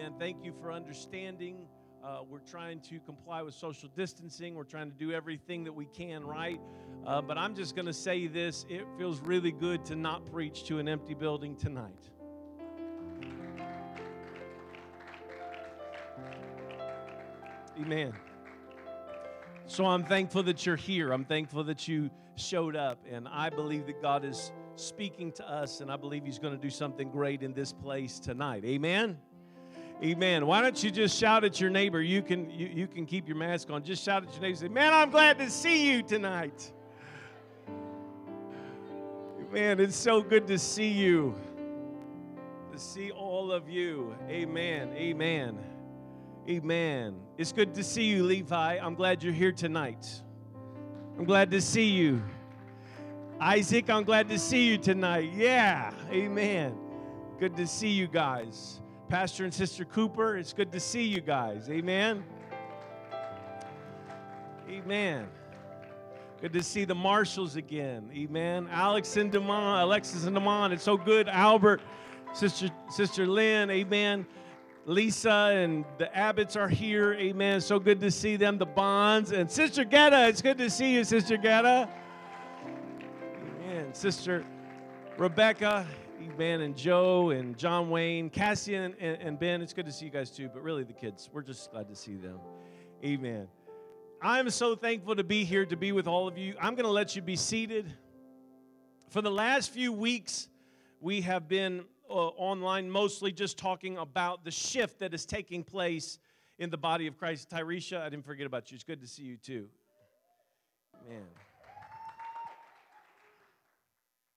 Amen. 0.00 0.14
Thank 0.18 0.42
you 0.42 0.54
for 0.62 0.72
understanding. 0.72 1.66
Uh, 2.02 2.20
we're 2.26 2.38
trying 2.38 2.80
to 2.80 2.98
comply 3.00 3.42
with 3.42 3.52
social 3.52 3.90
distancing. 3.94 4.54
We're 4.54 4.64
trying 4.64 4.90
to 4.90 4.96
do 4.96 5.12
everything 5.12 5.62
that 5.64 5.72
we 5.72 5.84
can, 5.84 6.24
right? 6.24 6.58
Uh, 7.06 7.20
but 7.20 7.36
I'm 7.36 7.54
just 7.54 7.74
going 7.76 7.84
to 7.84 7.92
say 7.92 8.26
this 8.26 8.64
it 8.70 8.86
feels 8.96 9.20
really 9.20 9.52
good 9.52 9.84
to 9.86 9.96
not 9.96 10.24
preach 10.24 10.64
to 10.64 10.78
an 10.78 10.88
empty 10.88 11.12
building 11.12 11.54
tonight. 11.54 12.08
Amen. 17.78 18.14
So 19.66 19.84
I'm 19.84 20.04
thankful 20.04 20.42
that 20.44 20.64
you're 20.64 20.76
here. 20.76 21.12
I'm 21.12 21.26
thankful 21.26 21.64
that 21.64 21.86
you 21.86 22.08
showed 22.36 22.74
up. 22.74 23.04
And 23.10 23.28
I 23.28 23.50
believe 23.50 23.84
that 23.84 24.00
God 24.00 24.24
is 24.24 24.50
speaking 24.76 25.30
to 25.32 25.46
us, 25.46 25.82
and 25.82 25.92
I 25.92 25.98
believe 25.98 26.24
He's 26.24 26.38
going 26.38 26.54
to 26.54 26.62
do 26.62 26.70
something 26.70 27.10
great 27.10 27.42
in 27.42 27.52
this 27.52 27.74
place 27.74 28.18
tonight. 28.18 28.64
Amen. 28.64 29.18
Amen. 30.02 30.46
Why 30.46 30.62
don't 30.62 30.82
you 30.82 30.90
just 30.90 31.18
shout 31.18 31.44
at 31.44 31.60
your 31.60 31.68
neighbor? 31.68 32.00
You 32.00 32.22
can 32.22 32.50
you, 32.50 32.66
you 32.68 32.86
can 32.86 33.04
keep 33.04 33.28
your 33.28 33.36
mask 33.36 33.68
on. 33.70 33.82
Just 33.84 34.02
shout 34.02 34.22
at 34.22 34.32
your 34.32 34.40
neighbor. 34.40 34.56
Say, 34.56 34.68
"Man, 34.68 34.94
I'm 34.94 35.10
glad 35.10 35.38
to 35.38 35.50
see 35.50 35.90
you 35.90 36.02
tonight." 36.02 36.72
Man, 39.52 39.80
it's 39.80 39.96
so 39.96 40.22
good 40.22 40.46
to 40.46 40.58
see 40.58 40.88
you. 40.88 41.34
To 42.72 42.78
see 42.78 43.10
all 43.10 43.50
of 43.50 43.68
you. 43.68 44.14
Amen. 44.28 44.90
Amen. 44.94 45.58
Amen. 46.48 47.16
It's 47.36 47.52
good 47.52 47.74
to 47.74 47.82
see 47.82 48.04
you, 48.04 48.22
Levi. 48.22 48.78
I'm 48.78 48.94
glad 48.94 49.22
you're 49.22 49.32
here 49.32 49.52
tonight. 49.52 50.22
I'm 51.18 51.24
glad 51.24 51.50
to 51.50 51.60
see 51.60 51.88
you. 51.88 52.22
Isaac, 53.40 53.90
I'm 53.90 54.04
glad 54.04 54.28
to 54.28 54.38
see 54.38 54.68
you 54.68 54.78
tonight. 54.78 55.32
Yeah. 55.34 55.92
Amen. 56.10 56.78
Good 57.38 57.56
to 57.56 57.66
see 57.66 57.90
you 57.90 58.06
guys. 58.06 58.80
Pastor 59.10 59.42
and 59.42 59.52
Sister 59.52 59.84
Cooper, 59.84 60.36
it's 60.36 60.52
good 60.52 60.70
to 60.70 60.78
see 60.78 61.02
you 61.02 61.20
guys. 61.20 61.68
Amen. 61.68 62.22
Amen. 64.68 65.26
Good 66.40 66.52
to 66.52 66.62
see 66.62 66.84
the 66.84 66.94
Marshalls 66.94 67.56
again. 67.56 68.08
Amen. 68.14 68.68
Alex 68.70 69.16
and 69.16 69.32
Demond, 69.32 69.82
Alexis 69.82 70.26
and 70.26 70.36
Demond, 70.36 70.70
it's 70.70 70.84
so 70.84 70.96
good. 70.96 71.28
Albert, 71.28 71.82
Sister 72.34 72.70
Sister 72.88 73.26
Lynn, 73.26 73.68
amen. 73.68 74.24
Lisa 74.86 75.50
and 75.54 75.84
the 75.98 76.08
Abbotts 76.14 76.56
are 76.56 76.68
here. 76.68 77.14
Amen. 77.14 77.60
So 77.60 77.80
good 77.80 77.98
to 78.02 78.12
see 78.12 78.36
them. 78.36 78.58
The 78.58 78.66
Bonds 78.66 79.32
and 79.32 79.50
Sister 79.50 79.82
Getta. 79.82 80.28
It's 80.28 80.40
good 80.40 80.58
to 80.58 80.70
see 80.70 80.94
you, 80.94 81.02
Sister 81.02 81.36
Getta. 81.36 81.88
Amen. 83.66 83.92
Sister 83.92 84.44
Rebecca. 85.18 85.84
Amen. 86.22 86.60
And 86.60 86.76
Joe 86.76 87.30
and 87.30 87.56
John 87.56 87.88
Wayne, 87.88 88.28
Cassian 88.28 88.94
and, 89.00 89.22
and 89.22 89.38
Ben. 89.38 89.62
It's 89.62 89.72
good 89.72 89.86
to 89.86 89.92
see 89.92 90.04
you 90.04 90.10
guys 90.10 90.30
too, 90.30 90.50
but 90.52 90.62
really 90.62 90.84
the 90.84 90.92
kids. 90.92 91.30
We're 91.32 91.40
just 91.40 91.70
glad 91.70 91.88
to 91.88 91.96
see 91.96 92.16
them. 92.16 92.38
Amen. 93.02 93.48
I'm 94.20 94.50
so 94.50 94.74
thankful 94.74 95.16
to 95.16 95.24
be 95.24 95.44
here 95.44 95.64
to 95.64 95.76
be 95.76 95.92
with 95.92 96.06
all 96.06 96.28
of 96.28 96.36
you. 96.36 96.54
I'm 96.60 96.74
going 96.74 96.84
to 96.84 96.90
let 96.90 97.16
you 97.16 97.22
be 97.22 97.36
seated. 97.36 97.90
For 99.08 99.22
the 99.22 99.30
last 99.30 99.72
few 99.72 99.94
weeks, 99.94 100.48
we 101.00 101.22
have 101.22 101.48
been 101.48 101.84
uh, 102.10 102.12
online 102.12 102.90
mostly 102.90 103.32
just 103.32 103.56
talking 103.56 103.96
about 103.96 104.44
the 104.44 104.50
shift 104.50 104.98
that 104.98 105.14
is 105.14 105.24
taking 105.24 105.64
place 105.64 106.18
in 106.58 106.68
the 106.68 106.76
body 106.76 107.06
of 107.06 107.16
Christ. 107.16 107.48
Tyresha, 107.48 108.02
I 108.02 108.10
didn't 108.10 108.26
forget 108.26 108.46
about 108.46 108.70
you. 108.70 108.74
It's 108.74 108.84
good 108.84 109.00
to 109.00 109.08
see 109.08 109.22
you 109.22 109.38
too. 109.38 109.68
Man. 111.08 111.22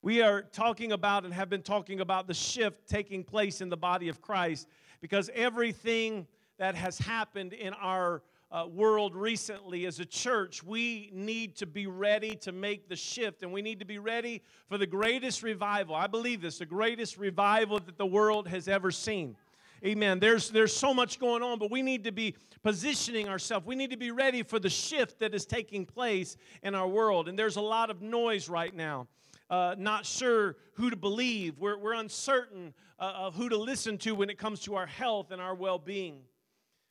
We 0.03 0.21
are 0.21 0.41
talking 0.41 0.91
about 0.91 1.23
and 1.23 1.33
have 1.33 1.49
been 1.49 1.61
talking 1.61 2.01
about 2.01 2.27
the 2.27 2.33
shift 2.33 2.89
taking 2.89 3.23
place 3.23 3.61
in 3.61 3.69
the 3.69 3.77
body 3.77 4.09
of 4.09 4.21
Christ 4.21 4.67
because 4.99 5.29
everything 5.33 6.27
that 6.57 6.75
has 6.75 6.97
happened 6.97 7.53
in 7.53 7.71
our 7.75 8.21
uh, 8.51 8.65
world 8.67 9.15
recently 9.15 9.85
as 9.85 10.01
a 10.01 10.05
church, 10.05 10.61
we 10.61 11.09
need 11.13 11.55
to 11.55 11.65
be 11.65 11.87
ready 11.87 12.35
to 12.35 12.51
make 12.51 12.89
the 12.89 12.97
shift 12.97 13.43
and 13.43 13.53
we 13.53 13.61
need 13.61 13.79
to 13.79 13.85
be 13.85 13.97
ready 13.97 14.41
for 14.67 14.77
the 14.77 14.85
greatest 14.85 15.41
revival. 15.41 15.95
I 15.95 16.07
believe 16.07 16.41
this, 16.41 16.57
the 16.57 16.65
greatest 16.65 17.17
revival 17.17 17.79
that 17.79 17.97
the 17.97 18.05
world 18.05 18.49
has 18.49 18.67
ever 18.67 18.91
seen. 18.91 19.37
Amen. 19.85 20.19
There's, 20.19 20.49
there's 20.49 20.75
so 20.75 20.93
much 20.93 21.17
going 21.17 21.41
on, 21.41 21.59
but 21.59 21.71
we 21.71 21.81
need 21.81 22.03
to 22.03 22.11
be 22.11 22.35
positioning 22.61 23.29
ourselves. 23.29 23.65
We 23.65 23.75
need 23.75 23.91
to 23.91 23.97
be 23.97 24.11
ready 24.11 24.43
for 24.43 24.59
the 24.59 24.69
shift 24.69 25.19
that 25.19 25.33
is 25.33 25.45
taking 25.45 25.85
place 25.85 26.35
in 26.61 26.75
our 26.75 26.89
world. 26.89 27.29
And 27.29 27.39
there's 27.39 27.55
a 27.55 27.61
lot 27.61 27.89
of 27.89 28.01
noise 28.01 28.49
right 28.49 28.75
now 28.75 29.07
uh, 29.53 29.75
not 29.77 30.03
sure 30.03 30.55
who 30.73 30.89
to 30.89 30.95
believe. 30.95 31.59
We're, 31.59 31.77
we're 31.77 31.93
uncertain 31.93 32.73
uh, 32.97 33.13
of 33.15 33.35
who 33.35 33.49
to 33.49 33.57
listen 33.57 33.99
to 33.99 34.15
when 34.15 34.31
it 34.31 34.39
comes 34.39 34.61
to 34.61 34.73
our 34.73 34.87
health 34.87 35.29
and 35.29 35.39
our 35.39 35.53
well 35.53 35.77
being. 35.77 36.21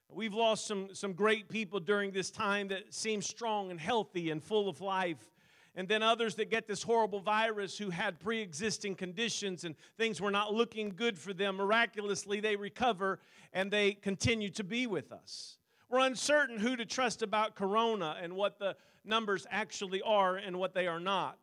We've 0.08 0.32
lost 0.32 0.68
some, 0.68 0.90
some 0.92 1.14
great 1.14 1.48
people 1.48 1.80
during 1.80 2.12
this 2.12 2.30
time 2.30 2.68
that 2.68 2.94
seem 2.94 3.20
strong 3.20 3.72
and 3.72 3.80
healthy 3.80 4.30
and 4.30 4.40
full 4.40 4.68
of 4.68 4.80
life. 4.80 5.32
And 5.74 5.88
then 5.88 6.04
others 6.04 6.36
that 6.36 6.50
get 6.50 6.68
this 6.68 6.84
horrible 6.84 7.18
virus 7.18 7.76
who 7.76 7.90
had 7.90 8.20
pre 8.20 8.40
existing 8.40 8.94
conditions 8.94 9.64
and 9.64 9.74
things 9.98 10.20
were 10.20 10.30
not 10.30 10.54
looking 10.54 10.90
good 10.90 11.18
for 11.18 11.32
them. 11.32 11.56
Miraculously, 11.56 12.38
they 12.38 12.54
recover 12.54 13.18
and 13.52 13.72
they 13.72 13.90
continue 13.90 14.50
to 14.50 14.62
be 14.62 14.86
with 14.86 15.10
us. 15.10 15.58
We're 15.90 16.06
uncertain 16.06 16.58
who 16.58 16.76
to 16.76 16.84
trust 16.84 17.22
about 17.22 17.56
corona 17.56 18.18
and 18.22 18.34
what 18.34 18.60
the 18.60 18.76
numbers 19.04 19.48
actually 19.50 20.00
are 20.02 20.36
and 20.36 20.60
what 20.60 20.74
they 20.74 20.86
are 20.86 21.00
not. 21.00 21.38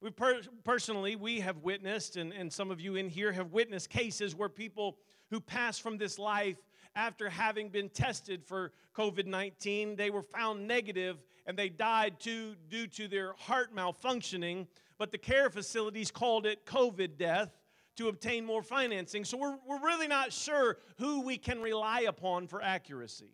We 0.00 0.10
per- 0.10 0.42
personally, 0.64 1.16
we 1.16 1.40
have 1.40 1.58
witnessed, 1.58 2.16
and, 2.16 2.32
and 2.32 2.52
some 2.52 2.70
of 2.70 2.80
you 2.80 2.94
in 2.94 3.08
here 3.08 3.32
have 3.32 3.52
witnessed 3.52 3.90
cases 3.90 4.34
where 4.34 4.48
people 4.48 4.96
who 5.30 5.40
pass 5.40 5.78
from 5.78 5.98
this 5.98 6.18
life 6.18 6.56
after 6.94 7.28
having 7.28 7.68
been 7.68 7.88
tested 7.88 8.44
for 8.44 8.72
COVID 8.94 9.26
19, 9.26 9.96
they 9.96 10.10
were 10.10 10.22
found 10.22 10.66
negative 10.66 11.18
and 11.46 11.56
they 11.56 11.68
died 11.68 12.18
too, 12.20 12.54
due 12.68 12.86
to 12.88 13.08
their 13.08 13.34
heart 13.34 13.74
malfunctioning. 13.74 14.66
But 14.98 15.12
the 15.12 15.18
care 15.18 15.50
facilities 15.50 16.10
called 16.10 16.46
it 16.46 16.66
COVID 16.66 17.16
death 17.16 17.50
to 17.96 18.08
obtain 18.08 18.44
more 18.44 18.62
financing. 18.62 19.24
So 19.24 19.36
we're, 19.36 19.56
we're 19.66 19.80
really 19.80 20.08
not 20.08 20.32
sure 20.32 20.78
who 20.98 21.22
we 21.22 21.38
can 21.38 21.60
rely 21.60 22.02
upon 22.02 22.46
for 22.46 22.62
accuracy. 22.62 23.32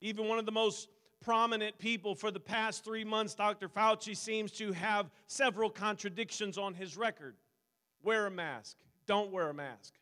Even 0.00 0.28
one 0.28 0.38
of 0.38 0.46
the 0.46 0.52
most 0.52 0.88
prominent 1.22 1.78
people 1.78 2.14
for 2.14 2.30
the 2.30 2.40
past 2.40 2.84
three 2.84 3.04
months, 3.04 3.34
Dr. 3.34 3.68
Fauci 3.68 4.16
seems 4.16 4.52
to 4.52 4.72
have 4.72 5.10
several 5.26 5.70
contradictions 5.70 6.58
on 6.58 6.74
his 6.74 6.96
record. 6.96 7.34
Wear 8.02 8.26
a 8.26 8.30
mask, 8.30 8.76
don't 9.06 9.30
wear 9.30 9.48
a 9.48 9.54
mask. 9.54 9.94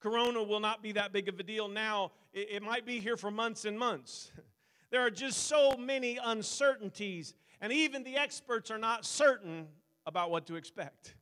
Corona 0.00 0.42
will 0.42 0.60
not 0.60 0.82
be 0.82 0.92
that 0.92 1.12
big 1.12 1.28
of 1.28 1.40
a 1.40 1.42
deal 1.42 1.68
now, 1.68 2.12
it, 2.32 2.62
might 2.62 2.84
be 2.84 3.00
here 3.00 3.16
for 3.16 3.30
months 3.30 3.64
and 3.64 3.78
months. 3.78 4.30
There 4.88 5.04
are 5.04 5.10
just 5.10 5.48
so 5.48 5.76
many 5.76 6.16
uncertainties, 6.22 7.34
and 7.60 7.72
even 7.72 8.04
the 8.04 8.16
experts 8.16 8.70
are 8.70 8.78
not 8.78 9.04
certain 9.04 9.66
about 10.06 10.30
what 10.30 10.46
to 10.46 10.54
expect. 10.54 11.16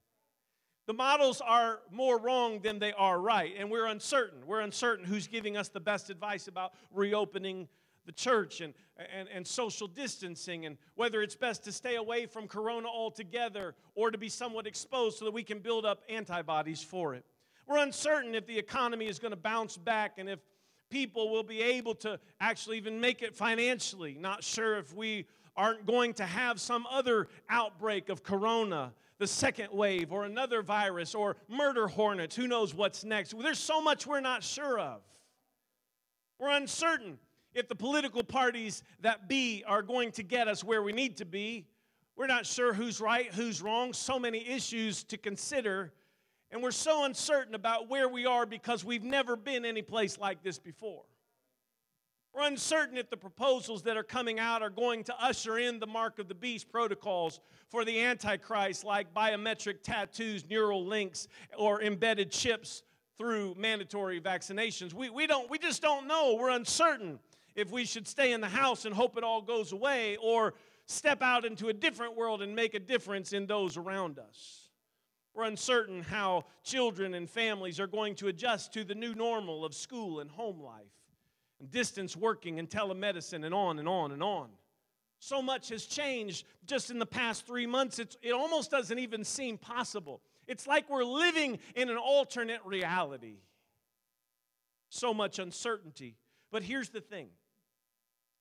The 0.86 0.92
models 0.92 1.41
are 1.41 1.81
more 1.91 2.21
wrong 2.21 2.60
than 2.60 2.78
they 2.78 2.92
are 2.92 3.19
right, 3.19 3.54
and 3.59 3.71
we're 3.71 3.86
uncertain. 3.86 4.47
We're 4.47 4.60
uncertain 4.60 5.06
who's 5.06 5.26
giving 5.26 5.56
us 5.56 5.71
the 5.71 5.81
best 5.81 6.10
advice 6.10 6.47
about 6.47 6.75
reopening 6.92 7.69
the 8.06 8.12
church 8.12 8.60
and, 8.60 8.75
and, 8.97 9.28
and 9.28 9.47
social 9.47 9.88
distancing 9.88 10.66
and 10.66 10.76
whether 10.94 11.22
it's 11.22 11.37
best 11.37 11.65
to 11.65 11.72
stay 11.72 11.97
away 11.97 12.26
from 12.26 12.47
corona 12.47 12.88
altogether 12.88 13.75
or 13.94 14.10
to 14.10 14.19
be 14.19 14.28
somewhat 14.28 14.66
exposed 14.66 15.19
so 15.19 15.25
that 15.25 15.32
we 15.32 15.42
can 15.42 15.59
build 15.59 15.84
up 15.84 16.03
antibodies 16.09 16.82
for 16.82 17.15
it. 17.15 17.25
We're 17.66 17.78
uncertain 17.78 18.34
if 18.34 18.47
the 18.47 18.59
economy 18.59 19.06
is 19.06 19.19
going 19.19 19.31
to 19.31 19.37
bounce 19.37 19.76
back 19.76 20.19
and 20.19 20.28
if 20.28 20.38
people 20.91 21.31
will 21.31 21.42
be 21.42 21.62
able 21.62 21.94
to 21.94 22.20
actually 22.41 22.76
even 22.76 23.00
make 23.00 23.22
it 23.22 23.34
financially. 23.34 24.16
Not 24.21 24.44
sure 24.44 24.76
if 24.76 24.94
we 24.94 25.26
aren't 25.56 25.86
going 25.86 26.15
to 26.15 26.25
have 26.25 26.60
some 26.60 26.86
other 26.91 27.28
outbreak 27.48 28.09
of 28.09 28.22
corona, 28.22 28.92
the 29.19 29.26
second 29.26 29.69
wave, 29.72 30.12
or 30.12 30.25
another 30.25 30.62
virus, 30.62 31.15
or 31.15 31.36
murder 31.48 31.86
hornets. 31.86 32.36
Who 32.36 32.47
knows 32.47 32.75
what's 32.75 33.04
next? 33.04 33.36
There's 33.41 33.59
so 33.59 33.81
much 33.81 34.06
we're 34.06 34.21
not 34.21 34.42
sure 34.42 34.78
of. 34.78 35.00
We're 36.39 36.51
uncertain 36.51 37.18
if 37.54 37.68
the 37.68 37.74
political 37.74 38.22
parties 38.22 38.83
that 39.01 39.28
be 39.28 39.62
are 39.66 39.83
going 39.83 40.10
to 40.12 40.22
get 40.22 40.48
us 40.48 40.65
where 40.65 40.83
we 40.83 40.92
need 40.92 41.16
to 41.18 41.24
be. 41.24 41.66
We're 42.16 42.27
not 42.27 42.47
sure 42.47 42.72
who's 42.72 43.01
right, 43.01 43.33
who's 43.33 43.62
wrong, 43.62 43.92
so 43.92 44.18
many 44.18 44.47
issues 44.48 45.03
to 45.04 45.16
consider. 45.16 45.92
And 46.51 46.62
we're 46.62 46.71
so 46.71 47.04
uncertain 47.04 47.54
about 47.54 47.89
where 47.89 48.09
we 48.09 48.27
are 48.27 48.47
because 48.47 48.84
we've 48.84 49.03
never 49.03 49.36
been 49.36 49.65
any 49.65 49.83
place 49.83 50.18
like 50.18 50.42
this 50.42 50.59
before. 50.59 51.03
We're 52.33 52.47
uncertain 52.47 52.97
if 52.98 53.10
the 53.10 53.16
proposals 53.16 53.83
that 53.83 53.97
are 53.97 54.03
coming 54.03 54.41
out 54.41 54.60
are 54.60 54.71
going 54.71 55.04
to 55.04 55.24
usher 55.24 55.59
in 55.59 55.78
the 55.78 55.86
mark 55.86 56.18
of 56.18 56.27
the 56.27 56.34
beast 56.34 56.68
protocols 56.68 57.41
for 57.71 57.84
the 57.84 58.01
Antichrist, 58.01 58.84
like 58.84 59.15
biometric 59.15 59.83
tattoos, 59.84 60.45
neural 60.48 60.84
links, 60.84 61.28
or 61.56 61.80
embedded 61.83 62.33
chips 62.33 62.83
through 63.18 63.54
mandatory 63.56 64.21
vaccinations. 64.21 64.92
We, 64.92 65.10
we, 65.10 65.28
don't, 65.28 65.48
we 65.48 65.59
just 65.59 65.80
don't 65.80 66.09
know. 66.09 66.36
We're 66.39 66.51
uncertain 66.51 67.21
if 67.54 67.71
we 67.71 67.84
should 67.84 68.06
stay 68.06 68.33
in 68.33 68.41
the 68.41 68.48
house 68.48 68.84
and 68.84 68.95
hope 68.95 69.16
it 69.16 69.24
all 69.24 69.42
goes 69.42 69.72
away 69.72 70.16
or 70.16 70.54
step 70.86 71.22
out 71.22 71.45
into 71.45 71.68
a 71.68 71.72
different 71.72 72.16
world 72.16 72.42
and 72.42 72.54
make 72.54 72.74
a 72.74 72.80
difference 72.80 73.33
in 73.33 73.47
those 73.47 73.77
around 73.77 74.18
us. 74.18 74.68
We're 75.34 75.45
uncertain 75.45 76.03
how 76.03 76.45
children 76.62 77.15
and 77.15 77.28
families 77.28 77.80
are 77.80 77.86
going 77.86 78.15
to 78.16 78.28
adjust 78.28 78.72
to 78.74 78.84
the 78.84 78.95
new 78.95 79.15
normal 79.15 79.65
of 79.65 79.74
school 79.74 80.21
and 80.21 80.30
home 80.30 80.60
life, 80.60 80.84
and 81.59 81.71
distance 81.71 82.16
working 82.16 82.59
and 82.59 82.68
telemedicine, 82.71 83.45
and 83.45 83.54
on 83.54 83.78
and 83.78 83.89
on 83.89 84.12
and 84.12 84.22
on. 84.22 84.51
So 85.18 85.41
much 85.41 85.71
has 85.71 85.86
changed 85.86 86.47
just 86.66 86.91
in 86.91 86.98
the 86.98 87.06
past 87.06 87.47
three 87.47 87.66
months, 87.66 87.98
it's, 87.98 88.16
it 88.22 88.33
almost 88.33 88.71
doesn't 88.71 88.98
even 88.98 89.24
seem 89.24 89.59
possible. 89.59 90.21
It's 90.47 90.66
like 90.66 90.89
we're 90.91 91.04
living 91.04 91.59
in 91.74 91.89
an 91.89 91.97
alternate 91.97 92.60
reality. 92.65 93.39
So 94.91 95.15
much 95.15 95.39
uncertainty. 95.39 96.16
But 96.53 96.62
here's 96.62 96.91
the 96.91 97.01
thing 97.01 97.30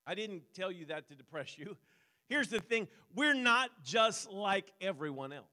I 0.06 0.14
didn't 0.14 0.42
tell 0.54 0.70
you 0.70 0.86
that 0.86 1.08
to 1.08 1.14
depress 1.14 1.58
you. 1.58 1.76
Here's 2.28 2.48
the 2.48 2.60
thing 2.60 2.88
we're 3.14 3.34
not 3.34 3.70
just 3.84 4.30
like 4.30 4.72
everyone 4.80 5.32
else. 5.32 5.44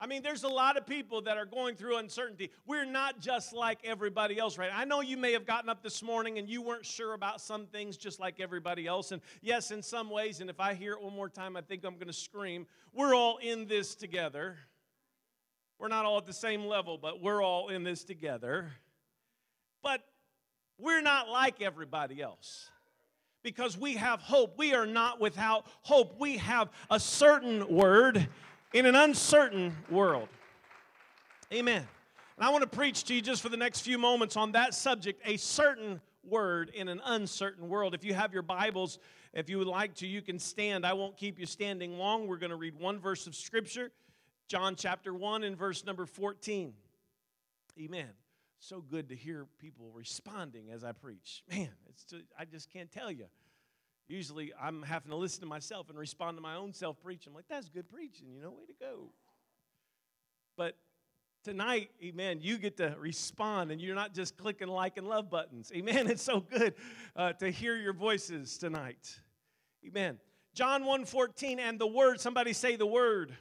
I 0.00 0.06
mean, 0.06 0.22
there's 0.22 0.44
a 0.44 0.48
lot 0.48 0.76
of 0.76 0.86
people 0.86 1.22
that 1.22 1.36
are 1.36 1.44
going 1.44 1.74
through 1.74 1.96
uncertainty. 1.96 2.52
We're 2.66 2.84
not 2.84 3.18
just 3.18 3.52
like 3.52 3.80
everybody 3.82 4.38
else, 4.38 4.56
right? 4.56 4.70
I 4.72 4.84
know 4.84 5.00
you 5.00 5.16
may 5.16 5.32
have 5.32 5.44
gotten 5.44 5.68
up 5.68 5.82
this 5.82 6.04
morning 6.04 6.38
and 6.38 6.48
you 6.48 6.62
weren't 6.62 6.86
sure 6.86 7.14
about 7.14 7.40
some 7.40 7.66
things 7.66 7.96
just 7.96 8.20
like 8.20 8.38
everybody 8.38 8.86
else. 8.86 9.10
And 9.10 9.20
yes, 9.42 9.72
in 9.72 9.82
some 9.82 10.08
ways, 10.08 10.40
and 10.40 10.48
if 10.48 10.60
I 10.60 10.74
hear 10.74 10.92
it 10.92 11.02
one 11.02 11.14
more 11.14 11.28
time, 11.28 11.56
I 11.56 11.62
think 11.62 11.84
I'm 11.84 11.94
going 11.94 12.06
to 12.06 12.12
scream. 12.12 12.66
We're 12.92 13.12
all 13.12 13.38
in 13.38 13.66
this 13.66 13.96
together. 13.96 14.58
We're 15.80 15.88
not 15.88 16.04
all 16.04 16.18
at 16.18 16.26
the 16.26 16.32
same 16.32 16.64
level, 16.64 16.96
but 16.96 17.20
we're 17.20 17.42
all 17.42 17.68
in 17.68 17.82
this 17.82 18.04
together. 18.04 18.70
But 19.82 20.02
we're 20.78 21.02
not 21.02 21.28
like 21.28 21.60
everybody 21.60 22.22
else 22.22 22.70
because 23.42 23.76
we 23.76 23.94
have 23.94 24.20
hope. 24.20 24.58
We 24.58 24.74
are 24.74 24.86
not 24.86 25.20
without 25.20 25.66
hope. 25.82 26.18
We 26.18 26.38
have 26.38 26.70
a 26.90 27.00
certain 27.00 27.66
word 27.68 28.28
in 28.72 28.86
an 28.86 28.94
uncertain 28.94 29.76
world. 29.90 30.28
Amen. 31.52 31.86
And 32.36 32.46
I 32.46 32.50
want 32.50 32.62
to 32.62 32.68
preach 32.68 33.04
to 33.04 33.14
you 33.14 33.20
just 33.20 33.42
for 33.42 33.48
the 33.48 33.56
next 33.56 33.80
few 33.80 33.98
moments 33.98 34.36
on 34.36 34.52
that 34.52 34.74
subject 34.74 35.20
a 35.24 35.36
certain 35.36 36.00
word 36.22 36.70
in 36.74 36.88
an 36.88 37.00
uncertain 37.04 37.68
world. 37.68 37.94
If 37.94 38.04
you 38.04 38.14
have 38.14 38.32
your 38.32 38.42
Bibles, 38.42 38.98
if 39.32 39.48
you 39.48 39.58
would 39.58 39.66
like 39.66 39.94
to, 39.96 40.06
you 40.06 40.22
can 40.22 40.38
stand. 40.38 40.86
I 40.86 40.92
won't 40.92 41.16
keep 41.16 41.38
you 41.38 41.46
standing 41.46 41.98
long. 41.98 42.26
We're 42.26 42.36
going 42.36 42.50
to 42.50 42.56
read 42.56 42.78
one 42.78 43.00
verse 43.00 43.26
of 43.26 43.34
Scripture, 43.34 43.90
John 44.46 44.76
chapter 44.76 45.12
1 45.12 45.42
and 45.42 45.56
verse 45.56 45.84
number 45.84 46.06
14. 46.06 46.72
Amen. 47.80 48.08
So 48.60 48.80
good 48.80 49.08
to 49.10 49.16
hear 49.16 49.46
people 49.60 49.90
responding 49.94 50.70
as 50.70 50.82
I 50.84 50.92
preach. 50.92 51.42
Man, 51.50 51.70
it's 51.88 52.12
I 52.38 52.44
just 52.44 52.72
can't 52.72 52.90
tell 52.90 53.10
you. 53.10 53.26
Usually 54.08 54.52
I'm 54.60 54.82
having 54.82 55.10
to 55.10 55.16
listen 55.16 55.40
to 55.40 55.46
myself 55.46 55.90
and 55.90 55.98
respond 55.98 56.36
to 56.38 56.40
my 56.40 56.56
own 56.56 56.72
self 56.72 57.00
preaching. 57.02 57.30
I'm 57.30 57.36
like, 57.36 57.48
that's 57.48 57.68
good 57.68 57.88
preaching, 57.90 58.32
you 58.32 58.40
know, 58.40 58.50
way 58.50 58.64
to 58.66 58.74
go. 58.80 59.10
But 60.56 60.76
tonight, 61.44 61.90
amen, 62.02 62.38
you 62.40 62.58
get 62.58 62.78
to 62.78 62.96
respond 62.98 63.70
and 63.70 63.80
you're 63.80 63.94
not 63.94 64.14
just 64.14 64.36
clicking 64.36 64.68
like 64.68 64.96
and 64.96 65.06
love 65.06 65.30
buttons. 65.30 65.70
Amen. 65.74 66.08
It's 66.08 66.22
so 66.22 66.40
good 66.40 66.74
uh, 67.14 67.34
to 67.34 67.50
hear 67.50 67.76
your 67.76 67.92
voices 67.92 68.58
tonight. 68.58 69.20
Amen. 69.86 70.18
John 70.54 70.82
1:14 70.82 71.60
and 71.60 71.78
the 71.78 71.86
word, 71.86 72.20
somebody 72.20 72.52
say 72.52 72.76
the 72.76 72.86
word. 72.86 73.36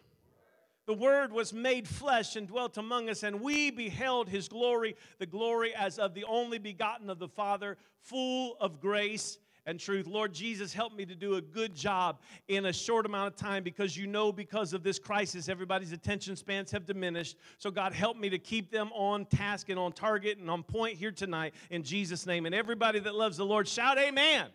The 0.87 0.93
word 0.93 1.33
was 1.33 1.51
made 1.51 1.85
flesh 1.85 2.37
and 2.37 2.47
dwelt 2.47 2.77
among 2.77 3.09
us 3.09 3.23
and 3.23 3.41
we 3.41 3.71
beheld 3.71 4.29
his 4.29 4.47
glory, 4.47 4.95
the 5.19 5.25
glory 5.25 5.75
as 5.75 5.99
of 5.99 6.13
the 6.13 6.23
only 6.23 6.59
begotten 6.59 7.09
of 7.09 7.19
the 7.19 7.27
Father, 7.27 7.77
full 7.99 8.55
of 8.61 8.79
grace 8.79 9.37
and 9.65 9.77
truth. 9.77 10.07
Lord 10.07 10.33
Jesus, 10.33 10.73
help 10.73 10.95
me 10.95 11.05
to 11.05 11.13
do 11.13 11.35
a 11.35 11.41
good 11.41 11.75
job 11.75 12.21
in 12.47 12.67
a 12.67 12.73
short 12.73 13.05
amount 13.05 13.27
of 13.27 13.35
time 13.35 13.63
because 13.63 13.97
you 13.97 14.07
know, 14.07 14.31
because 14.31 14.71
of 14.71 14.81
this 14.81 14.97
crisis, 14.97 15.49
everybody's 15.49 15.91
attention 15.91 16.37
spans 16.37 16.71
have 16.71 16.85
diminished. 16.85 17.35
So, 17.57 17.69
God, 17.69 17.91
help 17.91 18.15
me 18.15 18.29
to 18.29 18.39
keep 18.39 18.71
them 18.71 18.89
on 18.93 19.25
task 19.25 19.67
and 19.67 19.77
on 19.77 19.91
target 19.91 20.37
and 20.37 20.49
on 20.49 20.63
point 20.63 20.97
here 20.97 21.11
tonight 21.11 21.53
in 21.69 21.83
Jesus' 21.83 22.25
name. 22.25 22.45
And 22.45 22.55
everybody 22.55 22.99
that 22.99 23.13
loves 23.13 23.35
the 23.35 23.45
Lord, 23.45 23.67
shout 23.67 23.97
amen. 23.97 24.47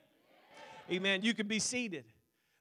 Amen. 0.90 1.20
You 1.22 1.34
can 1.34 1.46
be 1.46 1.58
seated. 1.58 2.06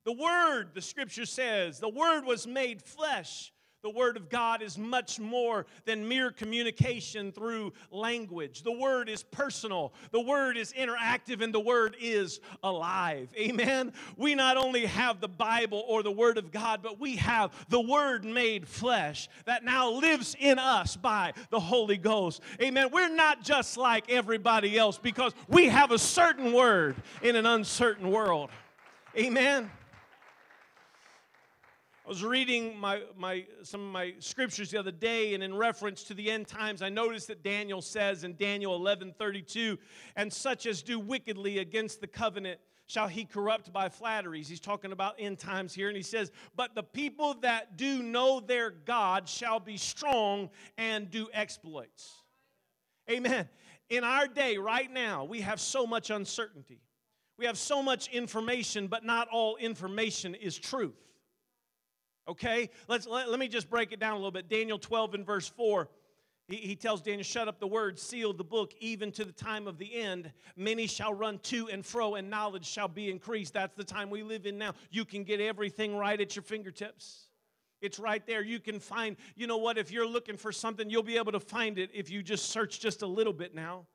The 0.03 0.11
Word, 0.11 0.71
the 0.73 0.81
scripture 0.81 1.25
says, 1.25 1.79
the 1.79 1.87
Word 1.87 2.25
was 2.25 2.45
made 2.45 2.81
flesh 2.81 3.53
the 3.83 3.89
Word 3.89 4.15
of 4.15 4.29
God 4.29 4.61
is 4.61 4.77
much 4.77 5.19
more 5.19 5.65
than 5.85 6.07
mere 6.07 6.31
communication 6.31 7.31
through 7.31 7.73
language. 7.89 8.61
The 8.61 8.71
Word 8.71 9.09
is 9.09 9.23
personal, 9.23 9.93
the 10.11 10.21
Word 10.21 10.57
is 10.57 10.73
interactive, 10.73 11.41
and 11.41 11.53
the 11.53 11.59
Word 11.59 11.95
is 11.99 12.39
alive. 12.63 13.29
Amen. 13.37 13.93
We 14.17 14.35
not 14.35 14.57
only 14.57 14.85
have 14.85 15.19
the 15.19 15.27
Bible 15.27 15.83
or 15.87 16.03
the 16.03 16.11
Word 16.11 16.37
of 16.37 16.51
God, 16.51 16.81
but 16.83 16.99
we 16.99 17.15
have 17.17 17.51
the 17.69 17.81
Word 17.81 18.23
made 18.23 18.67
flesh 18.67 19.29
that 19.45 19.63
now 19.63 19.89
lives 19.89 20.35
in 20.39 20.59
us 20.59 20.95
by 20.95 21.33
the 21.49 21.59
Holy 21.59 21.97
Ghost. 21.97 22.41
Amen. 22.61 22.89
We're 22.91 23.13
not 23.13 23.43
just 23.43 23.77
like 23.77 24.09
everybody 24.09 24.77
else 24.77 24.97
because 24.97 25.33
we 25.47 25.67
have 25.67 25.91
a 25.91 25.99
certain 25.99 26.53
Word 26.53 26.95
in 27.21 27.35
an 27.35 27.45
uncertain 27.45 28.11
world. 28.11 28.49
Amen. 29.17 29.69
Was 32.11 32.25
reading 32.25 32.77
my, 32.77 33.03
my, 33.15 33.45
some 33.63 33.79
of 33.79 33.87
my 33.87 34.15
scriptures 34.19 34.69
the 34.69 34.77
other 34.77 34.91
day, 34.91 35.33
and 35.33 35.41
in 35.41 35.55
reference 35.55 36.03
to 36.03 36.13
the 36.13 36.29
end 36.29 36.45
times, 36.45 36.81
I 36.81 36.89
noticed 36.89 37.29
that 37.29 37.41
Daniel 37.41 37.81
says 37.81 38.25
in 38.25 38.35
Daniel 38.35 38.75
11 38.75 39.13
32, 39.17 39.79
and 40.17 40.33
such 40.33 40.65
as 40.65 40.81
do 40.81 40.99
wickedly 40.99 41.59
against 41.59 42.01
the 42.01 42.07
covenant 42.07 42.59
shall 42.85 43.07
he 43.07 43.23
corrupt 43.23 43.71
by 43.71 43.87
flatteries. 43.87 44.49
He's 44.49 44.59
talking 44.59 44.91
about 44.91 45.15
end 45.19 45.39
times 45.39 45.73
here, 45.73 45.87
and 45.87 45.95
he 45.95 46.03
says, 46.03 46.31
But 46.53 46.75
the 46.75 46.83
people 46.83 47.35
that 47.43 47.77
do 47.77 48.03
know 48.03 48.41
their 48.41 48.71
God 48.71 49.29
shall 49.29 49.61
be 49.61 49.77
strong 49.77 50.49
and 50.77 51.09
do 51.09 51.29
exploits. 51.33 52.11
Amen. 53.09 53.47
In 53.89 54.03
our 54.03 54.27
day, 54.27 54.57
right 54.57 54.91
now, 54.91 55.23
we 55.23 55.39
have 55.39 55.61
so 55.61 55.87
much 55.87 56.09
uncertainty. 56.09 56.81
We 57.37 57.45
have 57.45 57.57
so 57.57 57.81
much 57.81 58.09
information, 58.09 58.87
but 58.87 59.05
not 59.05 59.29
all 59.29 59.55
information 59.55 60.35
is 60.35 60.57
truth. 60.57 60.97
Okay? 62.27 62.69
Let's, 62.87 63.07
let, 63.07 63.29
let 63.29 63.39
me 63.39 63.47
just 63.47 63.69
break 63.69 63.91
it 63.91 63.99
down 63.99 64.13
a 64.13 64.15
little 64.15 64.31
bit. 64.31 64.49
Daniel 64.49 64.77
12 64.77 65.15
and 65.15 65.25
verse 65.25 65.47
4. 65.47 65.89
He, 66.47 66.57
he 66.57 66.75
tells 66.75 67.01
Daniel, 67.01 67.23
Shut 67.23 67.47
up 67.47 67.59
the 67.59 67.67
word, 67.67 67.97
seal 67.97 68.33
the 68.33 68.43
book, 68.43 68.73
even 68.79 69.11
to 69.13 69.25
the 69.25 69.31
time 69.31 69.67
of 69.67 69.77
the 69.77 69.93
end. 69.93 70.31
Many 70.55 70.87
shall 70.87 71.13
run 71.13 71.39
to 71.43 71.69
and 71.69 71.85
fro, 71.85 72.15
and 72.15 72.29
knowledge 72.29 72.65
shall 72.65 72.87
be 72.87 73.09
increased. 73.09 73.53
That's 73.53 73.75
the 73.75 73.83
time 73.83 74.09
we 74.09 74.23
live 74.23 74.45
in 74.45 74.57
now. 74.57 74.73
You 74.89 75.05
can 75.05 75.23
get 75.23 75.39
everything 75.39 75.95
right 75.95 76.19
at 76.19 76.35
your 76.35 76.43
fingertips. 76.43 77.27
It's 77.81 77.97
right 77.97 78.25
there. 78.27 78.43
You 78.43 78.59
can 78.59 78.79
find, 78.79 79.15
you 79.35 79.47
know 79.47 79.57
what, 79.57 79.77
if 79.77 79.91
you're 79.91 80.07
looking 80.07 80.37
for 80.37 80.51
something, 80.51 80.89
you'll 80.89 81.01
be 81.01 81.17
able 81.17 81.31
to 81.31 81.39
find 81.39 81.79
it 81.79 81.89
if 81.93 82.11
you 82.11 82.21
just 82.21 82.49
search 82.49 82.79
just 82.79 83.01
a 83.01 83.07
little 83.07 83.33
bit 83.33 83.55
now. 83.55 83.87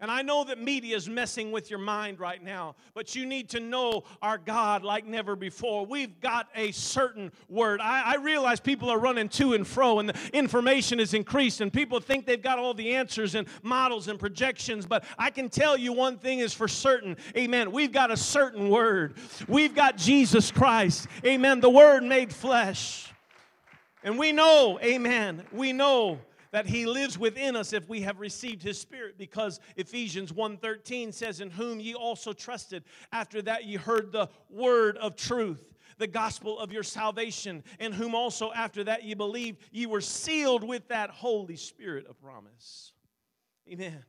And 0.00 0.10
I 0.10 0.22
know 0.22 0.44
that 0.44 0.58
media 0.58 0.96
is 0.96 1.10
messing 1.10 1.52
with 1.52 1.68
your 1.68 1.78
mind 1.78 2.20
right 2.20 2.42
now, 2.42 2.74
but 2.94 3.14
you 3.14 3.26
need 3.26 3.50
to 3.50 3.60
know 3.60 4.04
our 4.22 4.38
God 4.38 4.82
like 4.82 5.06
never 5.06 5.36
before. 5.36 5.84
We've 5.84 6.18
got 6.20 6.48
a 6.54 6.72
certain 6.72 7.30
word. 7.50 7.82
I, 7.82 8.14
I, 8.14 8.16
realize 8.16 8.60
people 8.60 8.88
are 8.88 8.98
running 8.98 9.28
to 9.30 9.52
and 9.52 9.66
fro, 9.66 9.98
and 9.98 10.08
the 10.08 10.30
information 10.32 11.00
is 11.00 11.12
increased, 11.12 11.60
and 11.60 11.70
people 11.70 12.00
think 12.00 12.24
they've 12.24 12.42
got 12.42 12.58
all 12.58 12.72
the 12.72 12.94
answers 12.94 13.34
and 13.34 13.46
models 13.62 14.08
and 14.08 14.18
projections, 14.18 14.86
but 14.86 15.04
I 15.18 15.28
can 15.28 15.50
tell 15.50 15.76
you 15.76 15.92
one 15.92 16.16
thing 16.16 16.38
is 16.38 16.54
for 16.54 16.66
certain. 16.66 17.18
Amen. 17.36 17.70
We've 17.70 17.92
got 17.92 18.10
a 18.10 18.16
certain 18.16 18.70
word. 18.70 19.16
We've 19.48 19.74
got 19.74 19.98
Jesus 19.98 20.50
Christ. 20.50 21.08
Amen. 21.26 21.60
The 21.60 21.70
word 21.70 22.04
made 22.04 22.32
flesh. 22.32 23.10
And 24.02 24.18
we 24.18 24.32
know, 24.32 24.78
amen, 24.82 25.44
we 25.52 25.74
know 25.74 26.20
that 26.52 26.66
he 26.66 26.86
lives 26.86 27.18
within 27.18 27.56
us 27.56 27.72
if 27.72 27.88
we 27.88 28.02
have 28.02 28.18
received 28.20 28.62
his 28.62 28.78
spirit 28.80 29.16
because 29.16 29.60
Ephesians 29.76 30.32
1:13 30.32 31.12
says 31.12 31.40
in 31.40 31.50
whom 31.50 31.80
ye 31.80 31.94
also 31.94 32.32
trusted 32.32 32.84
after 33.12 33.40
that 33.42 33.64
ye 33.64 33.76
heard 33.76 34.12
the 34.12 34.28
word 34.48 34.96
of 34.98 35.16
truth 35.16 35.70
the 35.98 36.06
gospel 36.06 36.58
of 36.58 36.72
your 36.72 36.82
salvation 36.82 37.62
in 37.78 37.92
whom 37.92 38.14
also 38.14 38.50
after 38.52 38.82
that 38.84 39.04
ye 39.04 39.14
believed 39.14 39.60
ye 39.70 39.86
were 39.86 40.00
sealed 40.00 40.64
with 40.64 40.88
that 40.88 41.10
holy 41.10 41.56
spirit 41.56 42.06
of 42.08 42.20
promise. 42.20 42.92
Amen. 43.70 44.02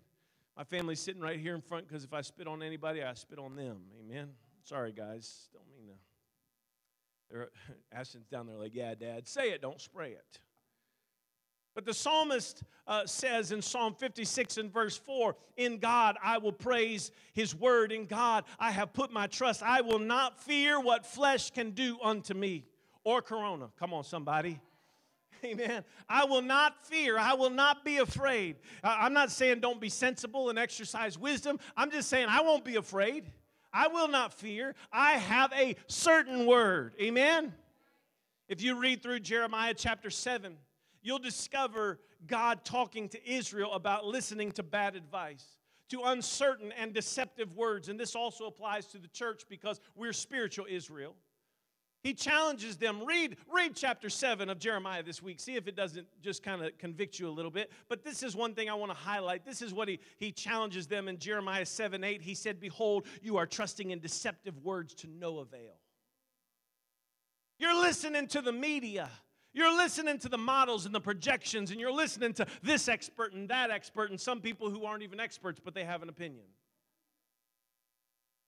My 0.57 0.63
family's 0.63 0.99
sitting 0.99 1.21
right 1.21 1.39
here 1.39 1.53
in 1.53 1.61
front 1.61 1.87
because 1.87 2.03
if 2.03 2.13
I 2.13 2.21
spit 2.21 2.47
on 2.47 2.63
anybody 2.63 3.03
I 3.03 3.13
spit 3.13 3.39
on 3.39 3.55
them. 3.55 3.81
Amen. 3.99 4.29
Sorry 4.63 4.91
guys. 4.91 5.49
Don't 5.53 5.67
mean 5.69 5.87
to. 5.87 7.47
Ashton's 7.97 8.27
down 8.27 8.47
there 8.47 8.57
like 8.57 8.73
yeah 8.73 8.95
dad 8.95 9.27
say 9.27 9.51
it 9.51 9.61
don't 9.61 9.79
spray 9.79 10.11
it 10.11 10.39
but 11.73 11.85
the 11.85 11.93
psalmist 11.93 12.63
uh, 12.87 13.05
says 13.05 13.51
in 13.51 13.61
Psalm 13.61 13.93
56 13.93 14.57
and 14.57 14.73
verse 14.73 14.97
4 14.97 15.35
In 15.57 15.77
God 15.77 16.17
I 16.21 16.37
will 16.37 16.51
praise 16.51 17.11
his 17.33 17.55
word. 17.55 17.91
In 17.91 18.05
God 18.05 18.43
I 18.59 18.71
have 18.71 18.93
put 18.93 19.11
my 19.11 19.27
trust. 19.27 19.63
I 19.63 19.81
will 19.81 19.99
not 19.99 20.39
fear 20.41 20.79
what 20.79 21.05
flesh 21.05 21.51
can 21.51 21.71
do 21.71 21.97
unto 22.03 22.33
me. 22.33 22.65
Or 23.03 23.21
corona. 23.21 23.69
Come 23.79 23.93
on, 23.93 24.03
somebody. 24.03 24.59
Amen. 25.45 25.83
I 26.07 26.25
will 26.25 26.41
not 26.41 26.85
fear. 26.85 27.17
I 27.17 27.33
will 27.33 27.49
not 27.49 27.83
be 27.83 27.97
afraid. 27.97 28.57
I'm 28.83 29.13
not 29.13 29.31
saying 29.31 29.59
don't 29.59 29.81
be 29.81 29.89
sensible 29.89 30.49
and 30.49 30.59
exercise 30.59 31.17
wisdom. 31.17 31.59
I'm 31.75 31.89
just 31.89 32.09
saying 32.09 32.27
I 32.29 32.41
won't 32.41 32.63
be 32.63 32.75
afraid. 32.75 33.31
I 33.73 33.87
will 33.87 34.07
not 34.07 34.33
fear. 34.33 34.75
I 34.91 35.13
have 35.13 35.51
a 35.53 35.75
certain 35.87 36.45
word. 36.45 36.93
Amen. 37.01 37.53
If 38.49 38.61
you 38.61 38.75
read 38.75 39.01
through 39.01 39.21
Jeremiah 39.21 39.73
chapter 39.73 40.09
7, 40.09 40.57
you'll 41.01 41.19
discover 41.19 41.99
God 42.27 42.63
talking 42.63 43.09
to 43.09 43.29
Israel 43.29 43.73
about 43.73 44.05
listening 44.05 44.51
to 44.53 44.63
bad 44.63 44.95
advice, 44.95 45.45
to 45.89 46.01
uncertain 46.03 46.71
and 46.79 46.93
deceptive 46.93 47.55
words. 47.55 47.89
And 47.89 47.99
this 47.99 48.15
also 48.15 48.45
applies 48.45 48.87
to 48.87 48.97
the 48.97 49.07
church 49.07 49.43
because 49.49 49.79
we're 49.95 50.13
spiritual 50.13 50.65
Israel. 50.69 51.15
He 52.03 52.15
challenges 52.15 52.77
them. 52.77 53.05
Read, 53.05 53.37
read 53.47 53.75
chapter 53.75 54.09
7 54.09 54.49
of 54.49 54.57
Jeremiah 54.57 55.03
this 55.03 55.21
week. 55.21 55.39
See 55.39 55.55
if 55.55 55.67
it 55.67 55.75
doesn't 55.75 56.07
just 56.21 56.41
kind 56.41 56.63
of 56.63 56.75
convict 56.79 57.19
you 57.19 57.27
a 57.27 57.29
little 57.29 57.51
bit. 57.51 57.71
But 57.89 58.03
this 58.03 58.23
is 58.23 58.35
one 58.35 58.55
thing 58.55 58.69
I 58.69 58.73
want 58.73 58.91
to 58.91 58.97
highlight. 58.97 59.45
This 59.45 59.61
is 59.61 59.71
what 59.71 59.87
he, 59.87 59.99
he 60.17 60.31
challenges 60.31 60.87
them 60.87 61.07
in 61.07 61.19
Jeremiah 61.19 61.65
7 61.65 62.03
8. 62.03 62.21
He 62.21 62.33
said, 62.33 62.59
Behold, 62.59 63.05
you 63.21 63.37
are 63.37 63.45
trusting 63.45 63.91
in 63.91 63.99
deceptive 63.99 64.57
words 64.63 64.95
to 64.95 65.07
no 65.07 65.39
avail. 65.39 65.77
You're 67.59 67.79
listening 67.79 68.27
to 68.29 68.41
the 68.41 68.51
media. 68.51 69.07
You're 69.53 69.75
listening 69.75 70.17
to 70.19 70.29
the 70.29 70.37
models 70.37 70.85
and 70.85 70.95
the 70.95 71.01
projections, 71.01 71.71
and 71.71 71.79
you're 71.79 71.91
listening 71.91 72.33
to 72.33 72.47
this 72.63 72.87
expert 72.87 73.33
and 73.33 73.49
that 73.49 73.69
expert, 73.69 74.09
and 74.09 74.19
some 74.19 74.39
people 74.39 74.69
who 74.69 74.85
aren't 74.85 75.03
even 75.03 75.19
experts, 75.19 75.59
but 75.63 75.73
they 75.73 75.83
have 75.83 76.01
an 76.01 76.09
opinion. 76.09 76.45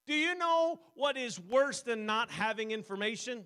Do 0.05 0.13
you 0.13 0.35
know 0.35 0.79
what 0.95 1.17
is 1.17 1.39
worse 1.39 1.81
than 1.81 2.05
not 2.05 2.29
having 2.29 2.71
information? 2.71 3.45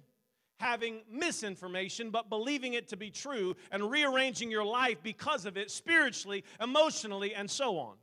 Having 0.59 1.01
misinformation, 1.11 2.09
but 2.09 2.29
believing 2.29 2.73
it 2.73 2.87
to 2.87 2.97
be 2.97 3.11
true 3.11 3.55
and 3.71 3.91
rearranging 3.91 4.49
your 4.49 4.65
life 4.65 4.97
because 5.03 5.45
of 5.45 5.55
it 5.55 5.69
spiritually, 5.69 6.43
emotionally, 6.59 7.35
and 7.35 7.49
so 7.49 7.77
on. 7.77 7.95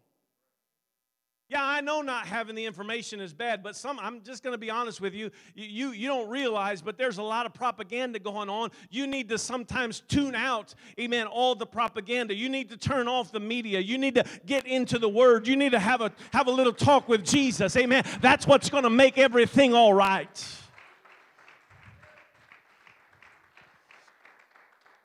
Yeah, 1.51 1.63
I 1.63 1.83
know 1.83 2.01
not 2.01 2.27
having 2.27 2.55
the 2.55 2.65
information 2.65 3.21
is 3.21 3.35
bad, 3.35 3.63
but 3.63 3.77
some 3.77 3.99
I'm 4.01 4.23
just 4.23 4.43
going 4.43 4.55
to 4.55 4.59
be 4.59 4.71
honest 4.71 5.03
with 5.03 5.13
you, 5.13 5.31
you, 5.55 5.67
you. 5.67 5.91
You 5.91 6.09
don't 6.09 6.31
realize, 6.31 6.81
but 6.81 6.97
there's 6.97 7.19
a 7.19 7.23
lot 7.23 7.45
of 7.45 7.53
propaganda 7.53 8.19
going 8.19 8.49
on. 8.49 8.71
You 8.91 9.07
need 9.07 9.29
to 9.29 9.37
sometimes 9.37 10.01
tune 10.09 10.35
out, 10.35 10.75
amen, 10.99 11.27
all 11.27 11.55
the 11.55 11.67
propaganda. 11.67 12.35
You 12.35 12.49
need 12.49 12.71
to 12.71 12.79
turn 12.79 13.09
off 13.09 13.31
the 13.31 13.41
media. 13.41 13.81
You 13.81 13.99
need 13.99 14.15
to 14.15 14.25
get 14.47 14.67
into 14.67 14.99
the 14.99 15.09
word. 15.09 15.47
You 15.47 15.55
need 15.55 15.73
to 15.73 15.79
have 15.79 16.01
a 16.01 16.13
have 16.33 16.47
a 16.47 16.51
little 16.51 16.73
talk 16.73 17.09
with 17.11 17.25
Jesus. 17.25 17.77
Amen. 17.77 18.05
That's 18.23 18.47
what's 18.47 18.71
going 18.71 18.85
to 18.85 18.91
make 18.91 19.19
everything 19.19 19.75
all 19.75 19.93
right. 19.93 20.47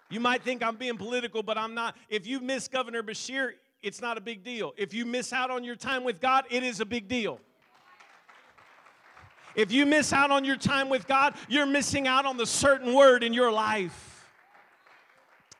You 0.09 0.21
might 0.21 0.41
think 0.41 0.63
I'm 0.63 0.77
being 0.77 0.97
political, 0.97 1.43
but 1.43 1.57
I'm 1.57 1.75
not. 1.75 1.95
If 2.07 2.25
you 2.25 2.39
miss 2.39 2.67
Governor 2.67 3.03
Beshear, 3.03 3.51
it's 3.81 4.01
not 4.01 4.17
a 4.17 4.21
big 4.21 4.43
deal. 4.43 4.73
If 4.77 4.93
you 4.93 5.05
miss 5.05 5.33
out 5.33 5.51
on 5.51 5.63
your 5.63 5.75
time 5.75 6.03
with 6.03 6.19
God, 6.19 6.45
it 6.49 6.63
is 6.63 6.79
a 6.79 6.85
big 6.85 7.07
deal. 7.07 7.39
If 9.55 9.71
you 9.71 9.85
miss 9.85 10.13
out 10.13 10.31
on 10.31 10.45
your 10.45 10.57
time 10.57 10.89
with 10.89 11.07
God, 11.07 11.35
you're 11.47 11.65
missing 11.65 12.07
out 12.07 12.25
on 12.25 12.37
the 12.37 12.45
certain 12.45 12.93
word 12.93 13.23
in 13.23 13.33
your 13.33 13.51
life. 13.51 14.27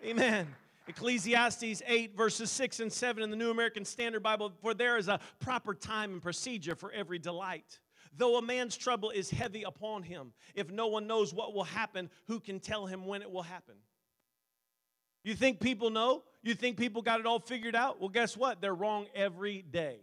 Amen. 0.04 0.48
Ecclesiastes 0.88 1.82
8, 1.86 2.16
verses 2.16 2.50
6 2.52 2.80
and 2.80 2.92
7 2.92 3.22
in 3.22 3.30
the 3.30 3.36
New 3.36 3.52
American 3.52 3.86
Standard 3.86 4.24
Bible 4.24 4.54
For 4.62 4.74
there 4.74 4.98
is 4.98 5.08
a 5.08 5.20
proper 5.40 5.74
time 5.74 6.14
and 6.14 6.22
procedure 6.22 6.76
for 6.76 6.92
every 6.92 7.20
delight. 7.20 7.80
Though 8.18 8.38
a 8.38 8.42
man's 8.42 8.76
trouble 8.76 9.12
is 9.12 9.30
heavy 9.30 9.64
upon 9.64 10.04
him, 10.04 10.34
if 10.56 10.72
no 10.72 10.88
one 10.88 11.06
knows 11.06 11.34
what 11.34 11.54
will 11.54 11.64
happen, 11.64 12.10
who 12.26 12.40
can 12.40 12.60
tell 12.60 12.86
him 12.86 13.06
when 13.06 13.22
it 13.22 13.30
will 13.30 13.44
happen? 13.44 13.76
You 15.24 15.36
think 15.36 15.60
people 15.60 15.90
know? 15.90 16.24
You 16.42 16.56
think 16.56 16.78
people 16.78 17.02
got 17.02 17.20
it 17.20 17.26
all 17.26 17.40
figured 17.40 17.76
out? 17.76 18.00
Well, 18.00 18.10
guess 18.10 18.38
what? 18.38 18.62
They're 18.62 18.76
wrong 18.76 19.08
every 19.14 19.62
day. 19.62 20.00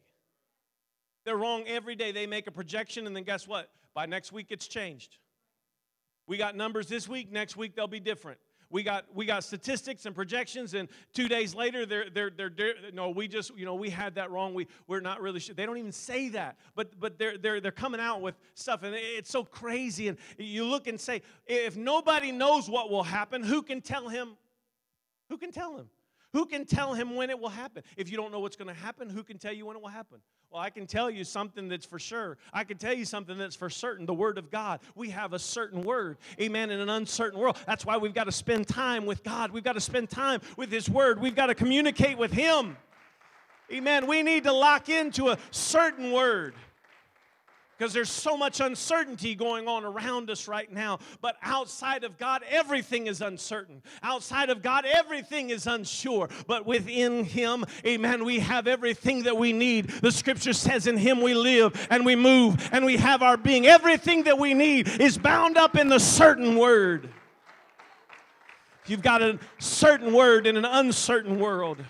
They're 1.24 1.36
wrong 1.36 1.64
every 1.66 1.96
day. 1.96 2.12
They 2.12 2.26
make 2.26 2.46
a 2.46 2.50
projection, 2.52 3.06
and 3.06 3.16
then 3.16 3.24
guess 3.24 3.48
what? 3.48 3.70
By 3.94 4.06
next 4.06 4.32
week, 4.32 4.46
it's 4.50 4.68
changed. 4.68 5.18
We 6.26 6.36
got 6.36 6.56
numbers 6.56 6.86
this 6.88 7.08
week, 7.08 7.32
next 7.32 7.56
week, 7.56 7.74
they'll 7.74 7.86
be 7.86 8.00
different. 8.00 8.38
We 8.68 8.82
got 8.82 9.04
we 9.14 9.26
got 9.26 9.44
statistics 9.44 10.06
and 10.06 10.14
projections, 10.14 10.74
and 10.74 10.88
two 11.14 11.28
days 11.28 11.54
later, 11.54 11.86
they're 11.86 12.10
they're 12.10 12.30
they're, 12.36 12.50
they're 12.50 12.74
no, 12.92 13.10
we 13.10 13.28
just 13.28 13.56
you 13.56 13.64
know 13.64 13.76
we 13.76 13.90
had 13.90 14.16
that 14.16 14.32
wrong. 14.32 14.54
We 14.54 14.66
we're 14.88 15.00
not 15.00 15.20
really 15.20 15.38
sure. 15.38 15.54
They 15.54 15.66
don't 15.66 15.78
even 15.78 15.92
say 15.92 16.30
that, 16.30 16.56
but 16.74 16.98
but 16.98 17.16
they're 17.16 17.38
they're 17.38 17.60
they're 17.60 17.70
coming 17.70 18.00
out 18.00 18.22
with 18.22 18.34
stuff, 18.54 18.82
and 18.82 18.92
it's 18.96 19.30
so 19.30 19.44
crazy. 19.44 20.08
And 20.08 20.18
you 20.36 20.64
look 20.64 20.88
and 20.88 21.00
say, 21.00 21.22
if 21.46 21.76
nobody 21.76 22.32
knows 22.32 22.68
what 22.68 22.90
will 22.90 23.04
happen, 23.04 23.44
who 23.44 23.62
can 23.62 23.80
tell 23.80 24.08
him? 24.08 24.36
Who 25.28 25.38
can 25.38 25.52
tell 25.52 25.76
him? 25.76 25.88
Who 26.32 26.44
can 26.44 26.66
tell 26.66 26.92
him 26.92 27.16
when 27.16 27.30
it 27.30 27.38
will 27.38 27.48
happen? 27.48 27.82
If 27.96 28.10
you 28.10 28.16
don't 28.16 28.30
know 28.30 28.40
what's 28.40 28.56
going 28.56 28.68
to 28.68 28.80
happen, 28.80 29.08
who 29.08 29.22
can 29.22 29.38
tell 29.38 29.52
you 29.52 29.64
when 29.64 29.76
it 29.76 29.82
will 29.82 29.88
happen? 29.88 30.18
Well, 30.50 30.60
I 30.60 30.70
can 30.70 30.86
tell 30.86 31.10
you 31.10 31.24
something 31.24 31.68
that's 31.68 31.86
for 31.86 31.98
sure. 31.98 32.36
I 32.52 32.64
can 32.64 32.78
tell 32.78 32.92
you 32.92 33.04
something 33.04 33.38
that's 33.38 33.56
for 33.56 33.70
certain 33.70 34.06
the 34.06 34.14
Word 34.14 34.38
of 34.38 34.50
God. 34.50 34.80
We 34.94 35.10
have 35.10 35.32
a 35.32 35.38
certain 35.38 35.82
Word, 35.82 36.18
amen, 36.40 36.70
in 36.70 36.80
an 36.80 36.88
uncertain 36.88 37.40
world. 37.40 37.56
That's 37.66 37.86
why 37.86 37.96
we've 37.96 38.14
got 38.14 38.24
to 38.24 38.32
spend 38.32 38.68
time 38.68 39.06
with 39.06 39.24
God. 39.24 39.50
We've 39.50 39.64
got 39.64 39.72
to 39.72 39.80
spend 39.80 40.10
time 40.10 40.40
with 40.56 40.70
His 40.70 40.90
Word. 40.90 41.20
We've 41.20 41.34
got 41.34 41.46
to 41.46 41.54
communicate 41.54 42.18
with 42.18 42.32
Him. 42.32 42.76
Amen. 43.72 44.06
We 44.06 44.22
need 44.22 44.44
to 44.44 44.52
lock 44.52 44.88
into 44.88 45.30
a 45.30 45.38
certain 45.50 46.12
Word 46.12 46.54
because 47.76 47.92
there's 47.92 48.10
so 48.10 48.36
much 48.36 48.60
uncertainty 48.60 49.34
going 49.34 49.68
on 49.68 49.84
around 49.84 50.30
us 50.30 50.48
right 50.48 50.70
now. 50.72 50.98
But 51.20 51.36
outside 51.42 52.04
of 52.04 52.16
God, 52.18 52.42
everything 52.48 53.06
is 53.06 53.20
uncertain. 53.20 53.82
Outside 54.02 54.50
of 54.50 54.62
God, 54.62 54.84
everything 54.86 55.50
is 55.50 55.66
unsure. 55.66 56.28
But 56.46 56.66
within 56.66 57.24
Him, 57.24 57.64
amen, 57.84 58.24
we 58.24 58.38
have 58.40 58.66
everything 58.66 59.24
that 59.24 59.36
we 59.36 59.52
need. 59.52 59.88
The 59.88 60.12
scripture 60.12 60.52
says, 60.52 60.86
In 60.86 60.96
Him 60.96 61.20
we 61.20 61.34
live 61.34 61.86
and 61.90 62.06
we 62.06 62.16
move 62.16 62.68
and 62.72 62.84
we 62.84 62.96
have 62.96 63.22
our 63.22 63.36
being. 63.36 63.66
Everything 63.66 64.24
that 64.24 64.38
we 64.38 64.54
need 64.54 64.88
is 65.00 65.18
bound 65.18 65.56
up 65.56 65.76
in 65.76 65.88
the 65.88 66.00
certain 66.00 66.56
word. 66.56 67.10
You've 68.86 69.02
got 69.02 69.20
a 69.20 69.38
certain 69.58 70.12
word 70.12 70.46
in 70.46 70.56
an 70.56 70.64
uncertain 70.64 71.38
world. 71.38 71.84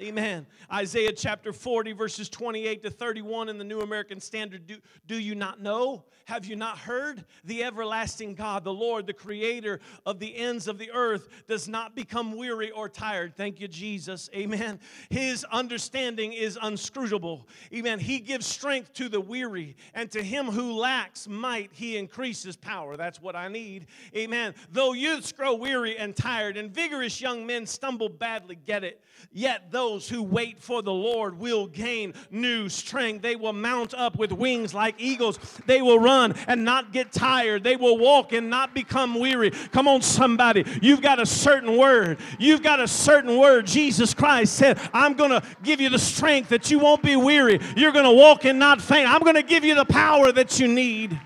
Amen. 0.00 0.46
Isaiah 0.72 1.10
chapter 1.10 1.52
40, 1.52 1.90
verses 1.92 2.28
28 2.28 2.84
to 2.84 2.90
31 2.90 3.48
in 3.48 3.58
the 3.58 3.64
New 3.64 3.80
American 3.80 4.20
Standard. 4.20 4.64
Do, 4.64 4.76
do 5.08 5.18
you 5.18 5.34
not 5.34 5.60
know? 5.60 6.04
Have 6.26 6.46
you 6.46 6.54
not 6.54 6.78
heard? 6.78 7.24
The 7.42 7.64
everlasting 7.64 8.34
God, 8.34 8.62
the 8.62 8.72
Lord, 8.72 9.08
the 9.08 9.12
creator 9.12 9.80
of 10.06 10.20
the 10.20 10.36
ends 10.36 10.68
of 10.68 10.78
the 10.78 10.92
earth, 10.92 11.28
does 11.48 11.66
not 11.66 11.96
become 11.96 12.36
weary 12.36 12.70
or 12.70 12.88
tired. 12.88 13.34
Thank 13.34 13.58
you, 13.58 13.66
Jesus. 13.66 14.30
Amen. 14.36 14.78
His 15.10 15.42
understanding 15.44 16.32
is 16.32 16.56
unscrutable. 16.62 17.48
Amen. 17.74 17.98
He 17.98 18.20
gives 18.20 18.46
strength 18.46 18.92
to 18.94 19.08
the 19.08 19.20
weary, 19.20 19.74
and 19.94 20.08
to 20.12 20.22
him 20.22 20.46
who 20.46 20.74
lacks 20.74 21.26
might, 21.26 21.70
he 21.72 21.96
increases 21.96 22.56
power. 22.56 22.96
That's 22.96 23.20
what 23.20 23.34
I 23.34 23.48
need. 23.48 23.86
Amen. 24.14 24.54
Though 24.70 24.92
youths 24.92 25.32
grow 25.32 25.54
weary 25.54 25.98
and 25.98 26.14
tired, 26.14 26.56
and 26.56 26.70
vigorous 26.70 27.20
young 27.20 27.46
men 27.46 27.66
stumble 27.66 28.10
badly, 28.10 28.58
get 28.64 28.84
it. 28.84 29.02
Yet 29.32 29.72
those 29.88 30.06
who 30.06 30.22
wait 30.22 30.58
for 30.58 30.82
the 30.82 30.92
Lord 30.92 31.38
will 31.38 31.66
gain 31.66 32.12
new 32.30 32.68
strength. 32.68 33.22
They 33.22 33.36
will 33.36 33.54
mount 33.54 33.94
up 33.94 34.18
with 34.18 34.32
wings 34.32 34.74
like 34.74 34.94
eagles. 34.98 35.38
They 35.64 35.80
will 35.80 35.98
run 35.98 36.34
and 36.46 36.62
not 36.62 36.92
get 36.92 37.10
tired. 37.10 37.64
They 37.64 37.76
will 37.76 37.96
walk 37.96 38.34
and 38.34 38.50
not 38.50 38.74
become 38.74 39.18
weary. 39.18 39.50
Come 39.50 39.88
on, 39.88 40.02
somebody. 40.02 40.66
You've 40.82 41.00
got 41.00 41.20
a 41.20 41.24
certain 41.24 41.78
word. 41.78 42.18
You've 42.38 42.62
got 42.62 42.80
a 42.80 42.88
certain 42.88 43.38
word. 43.38 43.66
Jesus 43.66 44.12
Christ 44.12 44.54
said, 44.56 44.78
I'm 44.92 45.14
going 45.14 45.30
to 45.30 45.42
give 45.62 45.80
you 45.80 45.88
the 45.88 45.98
strength 45.98 46.50
that 46.50 46.70
you 46.70 46.78
won't 46.78 47.02
be 47.02 47.16
weary. 47.16 47.58
You're 47.74 47.92
going 47.92 48.04
to 48.04 48.12
walk 48.12 48.44
and 48.44 48.58
not 48.58 48.82
faint. 48.82 49.08
I'm 49.08 49.22
going 49.22 49.36
to 49.36 49.42
give 49.42 49.64
you 49.64 49.74
the 49.74 49.86
power 49.86 50.30
that 50.32 50.60
you 50.60 50.68
need. 50.68 51.18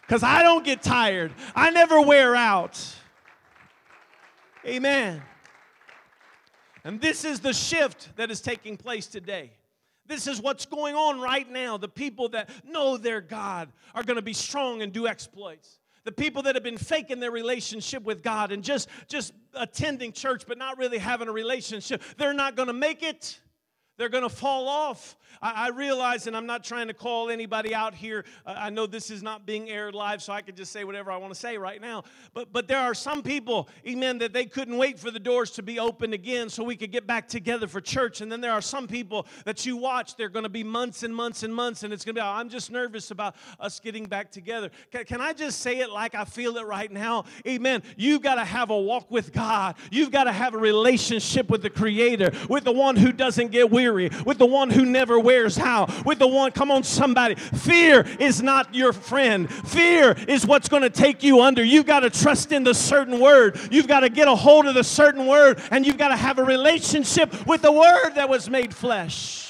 Because 0.00 0.22
I 0.22 0.42
don't 0.42 0.64
get 0.64 0.80
tired, 0.80 1.32
I 1.54 1.68
never 1.68 2.00
wear 2.00 2.34
out. 2.34 2.82
Amen. 4.64 5.22
And 6.84 7.00
this 7.00 7.24
is 7.24 7.40
the 7.40 7.52
shift 7.52 8.14
that 8.16 8.30
is 8.30 8.40
taking 8.40 8.76
place 8.76 9.06
today. 9.06 9.52
This 10.06 10.26
is 10.26 10.40
what's 10.40 10.64
going 10.64 10.94
on 10.94 11.20
right 11.20 11.48
now. 11.50 11.76
The 11.76 11.88
people 11.88 12.30
that 12.30 12.48
know 12.64 12.96
their 12.96 13.20
God 13.20 13.70
are 13.94 14.02
going 14.02 14.16
to 14.16 14.22
be 14.22 14.32
strong 14.32 14.80
and 14.82 14.92
do 14.92 15.06
exploits. 15.06 15.78
The 16.04 16.12
people 16.12 16.42
that 16.42 16.54
have 16.54 16.64
been 16.64 16.78
faking 16.78 17.20
their 17.20 17.30
relationship 17.30 18.02
with 18.02 18.22
God 18.22 18.50
and 18.50 18.64
just, 18.64 18.88
just 19.08 19.34
attending 19.52 20.12
church 20.12 20.44
but 20.48 20.56
not 20.56 20.78
really 20.78 20.96
having 20.96 21.28
a 21.28 21.32
relationship, 21.32 22.02
they're 22.16 22.32
not 22.32 22.56
going 22.56 22.68
to 22.68 22.72
make 22.72 23.02
it. 23.02 23.38
They're 23.98 24.08
going 24.08 24.22
to 24.22 24.28
fall 24.28 24.68
off. 24.68 25.16
I, 25.42 25.66
I, 25.66 25.68
realize, 25.70 26.26
and 26.26 26.36
I'm 26.36 26.46
not 26.46 26.64
trying 26.64 26.86
to 26.88 26.94
call 26.94 27.30
anybody 27.30 27.74
out 27.74 27.94
here. 27.94 28.24
Uh, 28.46 28.54
I 28.56 28.70
know 28.70 28.86
this 28.86 29.10
is 29.10 29.22
not 29.22 29.44
being 29.44 29.68
aired 29.68 29.94
live, 29.94 30.22
so 30.22 30.32
I 30.32 30.40
could 30.40 30.56
just 30.56 30.72
say 30.72 30.84
whatever 30.84 31.10
I 31.10 31.16
want 31.16 31.34
to 31.34 31.38
say 31.38 31.58
right 31.58 31.80
now. 31.80 32.04
But, 32.32 32.52
but 32.52 32.68
there 32.68 32.78
are 32.78 32.94
some 32.94 33.22
people, 33.22 33.68
amen, 33.86 34.18
that 34.18 34.32
they 34.32 34.46
couldn't 34.46 34.76
wait 34.76 34.98
for 34.98 35.10
the 35.10 35.18
doors 35.18 35.50
to 35.52 35.62
be 35.62 35.78
opened 35.78 36.14
again 36.14 36.48
so 36.48 36.62
we 36.62 36.76
could 36.76 36.92
get 36.92 37.06
back 37.06 37.28
together 37.28 37.66
for 37.66 37.80
church. 37.80 38.20
And 38.20 38.30
then 38.30 38.40
there 38.40 38.52
are 38.52 38.62
some 38.62 38.86
people 38.86 39.26
that 39.44 39.66
you 39.66 39.76
watch, 39.76 40.16
they're 40.16 40.28
going 40.28 40.44
to 40.44 40.48
be 40.48 40.64
months 40.64 41.02
and 41.02 41.14
months 41.14 41.42
and 41.42 41.54
months, 41.54 41.82
and 41.82 41.92
it's 41.92 42.04
going 42.04 42.14
to 42.14 42.20
be, 42.20 42.24
oh, 42.24 42.30
I'm 42.30 42.48
just 42.48 42.70
nervous 42.70 43.10
about 43.10 43.34
us 43.58 43.80
getting 43.80 44.04
back 44.04 44.30
together. 44.30 44.70
Can, 44.90 45.04
can 45.04 45.20
I 45.20 45.32
just 45.32 45.60
say 45.60 45.78
it 45.78 45.90
like 45.90 46.14
I 46.14 46.24
feel 46.24 46.56
it 46.56 46.66
right 46.66 46.90
now? 46.90 47.24
Amen. 47.46 47.82
You've 47.96 48.22
got 48.22 48.36
to 48.36 48.44
have 48.44 48.70
a 48.70 48.78
walk 48.78 49.10
with 49.10 49.32
God, 49.32 49.74
you've 49.90 50.12
got 50.12 50.24
to 50.24 50.32
have 50.32 50.54
a 50.54 50.58
relationship 50.58 51.50
with 51.50 51.62
the 51.62 51.70
Creator, 51.70 52.32
with 52.48 52.64
the 52.64 52.72
one 52.72 52.96
who 52.96 53.12
doesn't 53.12 53.50
get 53.50 53.70
weary 53.70 53.87
weary, 53.88 54.10
with 54.24 54.38
the 54.38 54.46
one 54.46 54.70
who 54.70 54.84
never 54.84 55.18
wears 55.18 55.58
out, 55.58 56.04
with 56.04 56.18
the 56.18 56.26
one, 56.26 56.52
come 56.52 56.70
on, 56.70 56.82
somebody. 56.82 57.34
Fear 57.34 58.06
is 58.18 58.42
not 58.42 58.74
your 58.74 58.92
friend. 58.92 59.50
Fear 59.50 60.12
is 60.28 60.46
what's 60.46 60.68
going 60.68 60.82
to 60.82 60.90
take 60.90 61.22
you 61.22 61.40
under. 61.40 61.64
You've 61.64 61.86
got 61.86 62.00
to 62.00 62.10
trust 62.10 62.52
in 62.52 62.64
the 62.64 62.74
certain 62.74 63.20
word. 63.20 63.58
You've 63.70 63.88
got 63.88 64.00
to 64.00 64.08
get 64.08 64.28
a 64.28 64.34
hold 64.34 64.66
of 64.66 64.74
the 64.74 64.84
certain 64.84 65.26
word, 65.26 65.60
and 65.70 65.86
you've 65.86 65.98
got 65.98 66.08
to 66.08 66.16
have 66.16 66.38
a 66.38 66.44
relationship 66.44 67.46
with 67.46 67.62
the 67.62 67.72
word 67.72 68.10
that 68.14 68.28
was 68.28 68.48
made 68.48 68.74
flesh. 68.74 69.46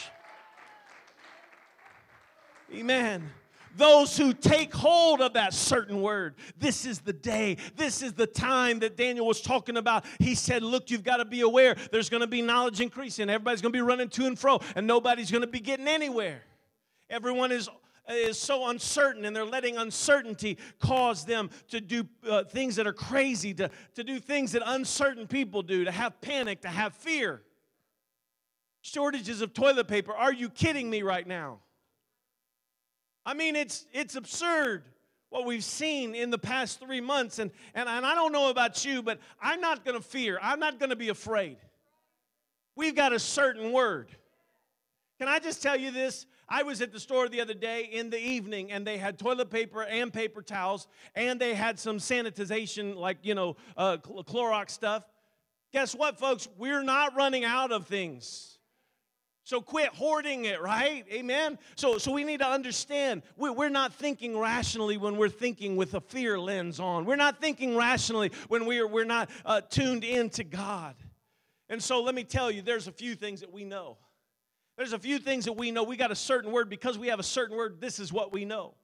Amen 2.72 3.30
those 3.78 4.16
who 4.16 4.34
take 4.34 4.74
hold 4.74 5.22
of 5.22 5.32
that 5.34 5.54
certain 5.54 6.02
word. 6.02 6.34
This 6.58 6.84
is 6.84 7.00
the 7.00 7.12
day, 7.12 7.56
this 7.76 8.02
is 8.02 8.12
the 8.12 8.26
time 8.26 8.80
that 8.80 8.96
Daniel 8.96 9.26
was 9.26 9.40
talking 9.40 9.76
about. 9.76 10.04
He 10.18 10.34
said, 10.34 10.62
Look, 10.62 10.90
you've 10.90 11.04
got 11.04 11.18
to 11.18 11.24
be 11.24 11.40
aware. 11.40 11.76
There's 11.90 12.10
going 12.10 12.20
to 12.20 12.26
be 12.26 12.42
knowledge 12.42 12.80
increasing. 12.80 13.30
Everybody's 13.30 13.62
going 13.62 13.72
to 13.72 13.76
be 13.76 13.82
running 13.82 14.08
to 14.10 14.26
and 14.26 14.38
fro, 14.38 14.60
and 14.76 14.86
nobody's 14.86 15.30
going 15.30 15.42
to 15.42 15.46
be 15.46 15.60
getting 15.60 15.88
anywhere. 15.88 16.42
Everyone 17.08 17.52
is 17.52 17.70
is 18.08 18.38
so 18.38 18.68
uncertain 18.68 19.26
and 19.26 19.36
they're 19.36 19.44
letting 19.44 19.76
uncertainty 19.76 20.56
cause 20.78 21.26
them 21.26 21.50
to 21.68 21.78
do 21.78 22.08
uh, 22.26 22.44
things 22.44 22.76
that 22.76 22.86
are 22.86 22.92
crazy, 22.92 23.52
to, 23.52 23.70
to 23.94 24.02
do 24.02 24.18
things 24.18 24.52
that 24.52 24.62
uncertain 24.64 25.26
people 25.26 25.62
do, 25.62 25.84
to 25.84 25.90
have 25.90 26.18
panic, 26.20 26.62
to 26.62 26.68
have 26.68 26.94
fear. 26.94 27.42
Shortages 28.80 29.42
of 29.42 29.52
toilet 29.52 29.88
paper. 29.88 30.14
Are 30.14 30.32
you 30.32 30.48
kidding 30.48 30.88
me 30.88 31.02
right 31.02 31.26
now? 31.26 31.58
I 33.28 33.34
mean, 33.34 33.56
it's, 33.56 33.84
it's 33.92 34.16
absurd 34.16 34.84
what 35.28 35.44
we've 35.44 35.62
seen 35.62 36.14
in 36.14 36.30
the 36.30 36.38
past 36.38 36.80
three 36.80 37.02
months. 37.02 37.38
And, 37.38 37.50
and, 37.74 37.86
and 37.86 38.06
I 38.06 38.14
don't 38.14 38.32
know 38.32 38.48
about 38.48 38.86
you, 38.86 39.02
but 39.02 39.20
I'm 39.38 39.60
not 39.60 39.84
going 39.84 39.98
to 39.98 40.02
fear. 40.02 40.38
I'm 40.40 40.58
not 40.58 40.78
going 40.78 40.88
to 40.88 40.96
be 40.96 41.10
afraid. 41.10 41.58
We've 42.74 42.94
got 42.94 43.12
a 43.12 43.18
certain 43.18 43.70
word. 43.70 44.08
Can 45.18 45.28
I 45.28 45.40
just 45.40 45.62
tell 45.62 45.76
you 45.76 45.90
this? 45.90 46.24
I 46.48 46.62
was 46.62 46.80
at 46.80 46.90
the 46.90 46.98
store 46.98 47.28
the 47.28 47.42
other 47.42 47.52
day 47.52 47.90
in 47.92 48.08
the 48.08 48.18
evening 48.18 48.72
and 48.72 48.86
they 48.86 48.96
had 48.96 49.18
toilet 49.18 49.50
paper 49.50 49.82
and 49.82 50.10
paper 50.10 50.40
towels 50.40 50.88
and 51.14 51.38
they 51.38 51.52
had 51.52 51.78
some 51.78 51.98
sanitization, 51.98 52.96
like, 52.96 53.18
you 53.20 53.34
know, 53.34 53.56
uh, 53.76 53.98
Clorox 53.98 54.70
stuff. 54.70 55.04
Guess 55.74 55.94
what, 55.94 56.18
folks? 56.18 56.48
We're 56.56 56.82
not 56.82 57.14
running 57.14 57.44
out 57.44 57.72
of 57.72 57.88
things. 57.88 58.57
So 59.48 59.62
quit 59.62 59.88
hoarding 59.94 60.44
it, 60.44 60.60
right? 60.60 61.06
Amen. 61.10 61.58
So, 61.74 61.96
so 61.96 62.12
we 62.12 62.22
need 62.22 62.40
to 62.40 62.46
understand 62.46 63.22
we, 63.38 63.48
we're 63.48 63.70
not 63.70 63.94
thinking 63.94 64.36
rationally 64.36 64.98
when 64.98 65.16
we're 65.16 65.30
thinking 65.30 65.74
with 65.74 65.94
a 65.94 66.02
fear 66.02 66.38
lens 66.38 66.78
on. 66.78 67.06
We're 67.06 67.16
not 67.16 67.40
thinking 67.40 67.74
rationally 67.74 68.30
when 68.48 68.66
we're, 68.66 68.86
we're 68.86 69.06
not 69.06 69.30
uh, 69.46 69.62
tuned 69.62 70.04
in 70.04 70.28
to 70.30 70.44
God. 70.44 70.96
And 71.70 71.82
so 71.82 72.02
let 72.02 72.14
me 72.14 72.24
tell 72.24 72.50
you, 72.50 72.60
there's 72.60 72.88
a 72.88 72.92
few 72.92 73.14
things 73.14 73.40
that 73.40 73.50
we 73.50 73.64
know. 73.64 73.96
There's 74.76 74.92
a 74.92 74.98
few 74.98 75.18
things 75.18 75.46
that 75.46 75.54
we 75.54 75.70
know. 75.70 75.82
We 75.82 75.96
got 75.96 76.12
a 76.12 76.14
certain 76.14 76.52
word. 76.52 76.68
Because 76.68 76.98
we 76.98 77.06
have 77.06 77.18
a 77.18 77.22
certain 77.22 77.56
word, 77.56 77.80
this 77.80 77.98
is 77.98 78.12
what 78.12 78.34
we 78.34 78.44
know. 78.44 78.74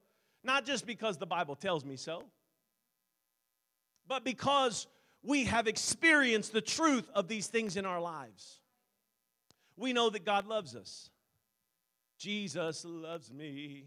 Not 0.44 0.64
just 0.64 0.86
because 0.86 1.18
the 1.18 1.26
Bible 1.26 1.56
tells 1.56 1.84
me 1.84 1.96
so, 1.96 2.22
but 4.08 4.24
because 4.24 4.86
we 5.22 5.44
have 5.44 5.68
experienced 5.68 6.54
the 6.54 6.62
truth 6.62 7.10
of 7.14 7.28
these 7.28 7.48
things 7.48 7.76
in 7.76 7.84
our 7.84 8.00
lives 8.00 8.60
we 9.76 9.92
know 9.92 10.10
that 10.10 10.24
God 10.24 10.46
loves 10.46 10.74
us. 10.76 11.10
Jesus 12.18 12.84
loves 12.84 13.32
me. 13.32 13.86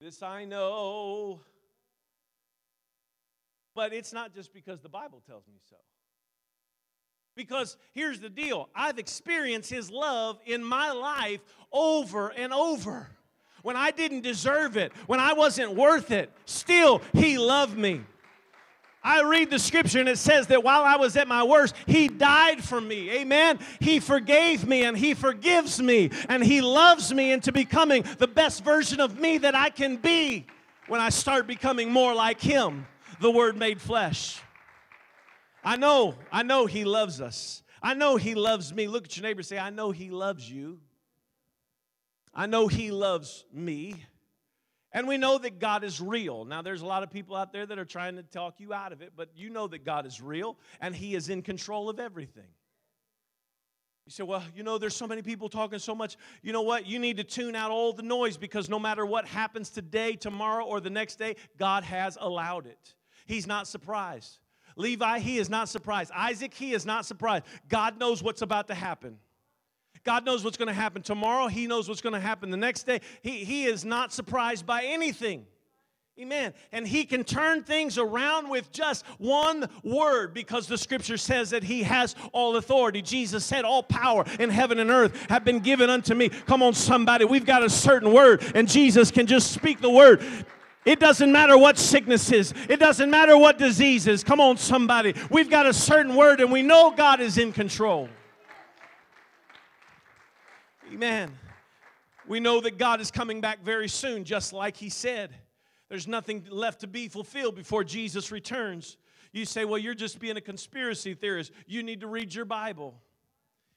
This 0.00 0.22
I 0.22 0.44
know. 0.44 1.40
But 3.74 3.92
it's 3.92 4.12
not 4.12 4.34
just 4.34 4.52
because 4.52 4.80
the 4.80 4.88
Bible 4.88 5.22
tells 5.26 5.46
me 5.46 5.58
so. 5.68 5.76
Because 7.34 7.78
here's 7.92 8.20
the 8.20 8.28
deal 8.28 8.68
I've 8.74 8.98
experienced 8.98 9.70
His 9.70 9.90
love 9.90 10.38
in 10.44 10.62
my 10.62 10.92
life 10.92 11.40
over 11.72 12.28
and 12.28 12.52
over. 12.52 13.10
When 13.62 13.76
I 13.76 13.92
didn't 13.92 14.22
deserve 14.22 14.76
it, 14.76 14.92
when 15.06 15.20
I 15.20 15.32
wasn't 15.34 15.74
worth 15.74 16.10
it, 16.10 16.30
still 16.44 17.00
He 17.14 17.38
loved 17.38 17.78
me. 17.78 18.02
I 19.04 19.22
read 19.22 19.50
the 19.50 19.58
scripture 19.58 19.98
and 19.98 20.08
it 20.08 20.18
says 20.18 20.46
that 20.48 20.62
while 20.62 20.82
I 20.82 20.96
was 20.96 21.16
at 21.16 21.26
my 21.26 21.42
worst, 21.42 21.74
He 21.86 22.08
died 22.08 22.62
for 22.62 22.80
me. 22.80 23.10
Amen. 23.10 23.58
He 23.80 23.98
forgave 23.98 24.66
me 24.66 24.84
and 24.84 24.96
He 24.96 25.14
forgives 25.14 25.82
me 25.82 26.10
and 26.28 26.42
He 26.42 26.60
loves 26.60 27.12
me 27.12 27.32
into 27.32 27.50
becoming 27.52 28.04
the 28.18 28.28
best 28.28 28.64
version 28.64 29.00
of 29.00 29.18
me 29.18 29.38
that 29.38 29.54
I 29.54 29.70
can 29.70 29.96
be 29.96 30.46
when 30.86 31.00
I 31.00 31.08
start 31.08 31.46
becoming 31.46 31.90
more 31.90 32.14
like 32.14 32.40
Him, 32.40 32.86
the 33.20 33.30
Word 33.30 33.56
made 33.56 33.80
flesh. 33.80 34.40
I 35.64 35.76
know, 35.76 36.14
I 36.30 36.42
know 36.42 36.66
He 36.66 36.84
loves 36.84 37.20
us. 37.20 37.62
I 37.82 37.94
know 37.94 38.16
He 38.16 38.34
loves 38.34 38.72
me. 38.72 38.86
Look 38.86 39.06
at 39.06 39.16
your 39.16 39.22
neighbor 39.22 39.42
say, 39.42 39.58
I 39.58 39.70
know 39.70 39.90
He 39.90 40.10
loves 40.10 40.48
you. 40.48 40.78
I 42.34 42.46
know 42.46 42.68
He 42.68 42.90
loves 42.90 43.44
me. 43.52 44.04
And 44.92 45.08
we 45.08 45.16
know 45.16 45.38
that 45.38 45.58
God 45.58 45.84
is 45.84 46.00
real. 46.00 46.44
Now, 46.44 46.60
there's 46.60 46.82
a 46.82 46.86
lot 46.86 47.02
of 47.02 47.10
people 47.10 47.34
out 47.34 47.52
there 47.52 47.64
that 47.64 47.78
are 47.78 47.84
trying 47.84 48.16
to 48.16 48.22
talk 48.22 48.60
you 48.60 48.74
out 48.74 48.92
of 48.92 49.00
it, 49.00 49.12
but 49.16 49.30
you 49.34 49.48
know 49.48 49.66
that 49.68 49.84
God 49.84 50.06
is 50.06 50.20
real 50.20 50.58
and 50.80 50.94
He 50.94 51.14
is 51.14 51.30
in 51.30 51.42
control 51.42 51.88
of 51.88 51.98
everything. 51.98 52.48
You 54.04 54.10
say, 54.10 54.24
well, 54.24 54.42
you 54.54 54.64
know, 54.64 54.78
there's 54.78 54.96
so 54.96 55.06
many 55.06 55.22
people 55.22 55.48
talking 55.48 55.78
so 55.78 55.94
much. 55.94 56.16
You 56.42 56.52
know 56.52 56.62
what? 56.62 56.86
You 56.86 56.98
need 56.98 57.16
to 57.18 57.24
tune 57.24 57.54
out 57.54 57.70
all 57.70 57.92
the 57.92 58.02
noise 58.02 58.36
because 58.36 58.68
no 58.68 58.78
matter 58.78 59.06
what 59.06 59.26
happens 59.26 59.70
today, 59.70 60.14
tomorrow, 60.14 60.64
or 60.64 60.80
the 60.80 60.90
next 60.90 61.16
day, 61.16 61.36
God 61.56 61.84
has 61.84 62.18
allowed 62.20 62.66
it. 62.66 62.94
He's 63.26 63.46
not 63.46 63.68
surprised. 63.68 64.40
Levi, 64.76 65.20
he 65.20 65.38
is 65.38 65.48
not 65.48 65.68
surprised. 65.68 66.10
Isaac, 66.14 66.52
he 66.52 66.72
is 66.72 66.84
not 66.84 67.06
surprised. 67.06 67.44
God 67.68 67.98
knows 67.98 68.22
what's 68.22 68.42
about 68.42 68.68
to 68.68 68.74
happen. 68.74 69.18
God 70.04 70.24
knows 70.24 70.44
what's 70.44 70.56
going 70.56 70.68
to 70.68 70.74
happen 70.74 71.02
tomorrow. 71.02 71.46
He 71.46 71.66
knows 71.66 71.88
what's 71.88 72.00
going 72.00 72.14
to 72.14 72.20
happen 72.20 72.50
the 72.50 72.56
next 72.56 72.84
day. 72.84 73.00
He, 73.22 73.44
he 73.44 73.64
is 73.64 73.84
not 73.84 74.12
surprised 74.12 74.66
by 74.66 74.84
anything. 74.84 75.46
Amen. 76.20 76.52
And 76.72 76.86
he 76.86 77.04
can 77.04 77.24
turn 77.24 77.62
things 77.62 77.96
around 77.96 78.50
with 78.50 78.70
just 78.70 79.06
one 79.16 79.66
word 79.82 80.34
because 80.34 80.66
the 80.66 80.76
scripture 80.76 81.16
says 81.16 81.50
that 81.50 81.64
he 81.64 81.84
has 81.84 82.14
all 82.32 82.56
authority. 82.56 83.00
Jesus 83.00 83.44
said, 83.44 83.64
All 83.64 83.82
power 83.82 84.24
in 84.38 84.50
heaven 84.50 84.78
and 84.78 84.90
earth 84.90 85.30
have 85.30 85.42
been 85.42 85.60
given 85.60 85.88
unto 85.88 86.14
me. 86.14 86.28
Come 86.28 86.62
on, 86.62 86.74
somebody. 86.74 87.24
We've 87.24 87.46
got 87.46 87.62
a 87.62 87.70
certain 87.70 88.12
word, 88.12 88.42
and 88.54 88.68
Jesus 88.68 89.10
can 89.10 89.26
just 89.26 89.52
speak 89.52 89.80
the 89.80 89.88
word. 89.88 90.22
It 90.84 91.00
doesn't 91.00 91.32
matter 91.32 91.56
what 91.56 91.78
sickness 91.78 92.30
is. 92.30 92.52
It 92.68 92.78
doesn't 92.78 93.10
matter 93.10 93.38
what 93.38 93.56
disease 93.56 94.06
is. 94.06 94.22
Come 94.22 94.40
on, 94.40 94.58
somebody. 94.58 95.14
We've 95.30 95.48
got 95.48 95.64
a 95.64 95.72
certain 95.72 96.14
word, 96.14 96.40
and 96.40 96.52
we 96.52 96.60
know 96.60 96.90
God 96.90 97.20
is 97.20 97.38
in 97.38 97.52
control. 97.52 98.08
Amen. 100.92 101.32
We 102.28 102.38
know 102.38 102.60
that 102.60 102.76
God 102.76 103.00
is 103.00 103.10
coming 103.10 103.40
back 103.40 103.62
very 103.64 103.88
soon, 103.88 104.24
just 104.24 104.52
like 104.52 104.76
He 104.76 104.90
said. 104.90 105.34
There's 105.88 106.06
nothing 106.06 106.44
left 106.50 106.80
to 106.80 106.86
be 106.86 107.08
fulfilled 107.08 107.54
before 107.54 107.82
Jesus 107.82 108.30
returns. 108.30 108.98
You 109.32 109.46
say, 109.46 109.64
well, 109.64 109.78
you're 109.78 109.94
just 109.94 110.18
being 110.18 110.36
a 110.36 110.40
conspiracy 110.42 111.14
theorist. 111.14 111.50
You 111.66 111.82
need 111.82 112.02
to 112.02 112.06
read 112.06 112.34
your 112.34 112.44
Bible. 112.44 112.94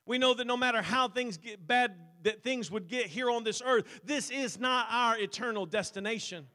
We 0.05 0.17
know 0.17 0.33
that 0.33 0.45
no 0.45 0.57
matter 0.57 0.81
how 0.81 1.07
things 1.07 1.37
get 1.37 1.65
bad, 1.65 1.95
that 2.23 2.43
things 2.43 2.69
would 2.69 2.89
get 2.89 3.05
here 3.05 3.31
on 3.31 3.45
this 3.45 3.61
earth, 3.65 4.01
this 4.03 4.29
is 4.29 4.59
not 4.59 4.87
our 4.89 5.17
eternal 5.17 5.65
destination. 5.65 6.47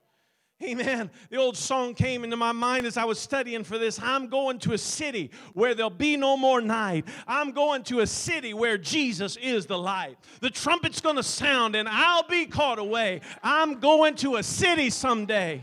Amen. 0.62 1.10
The 1.30 1.38
old 1.38 1.56
song 1.56 1.94
came 1.94 2.22
into 2.22 2.36
my 2.36 2.52
mind 2.52 2.84
as 2.84 2.98
I 2.98 3.04
was 3.04 3.18
studying 3.18 3.64
for 3.64 3.78
this. 3.78 3.98
I'm 4.02 4.28
going 4.28 4.58
to 4.60 4.74
a 4.74 4.78
city 4.78 5.30
where 5.54 5.74
there'll 5.74 5.88
be 5.88 6.18
no 6.18 6.36
more 6.36 6.60
night. 6.60 7.06
I'm 7.26 7.52
going 7.52 7.82
to 7.84 8.00
a 8.00 8.06
city 8.06 8.52
where 8.52 8.76
Jesus 8.76 9.36
is 9.36 9.64
the 9.64 9.78
light. 9.78 10.18
The 10.40 10.50
trumpet's 10.50 11.00
going 11.00 11.16
to 11.16 11.22
sound 11.22 11.76
and 11.76 11.88
I'll 11.88 12.28
be 12.28 12.44
caught 12.44 12.78
away. 12.78 13.22
I'm 13.42 13.80
going 13.80 14.16
to 14.16 14.36
a 14.36 14.42
city 14.42 14.90
someday. 14.90 15.62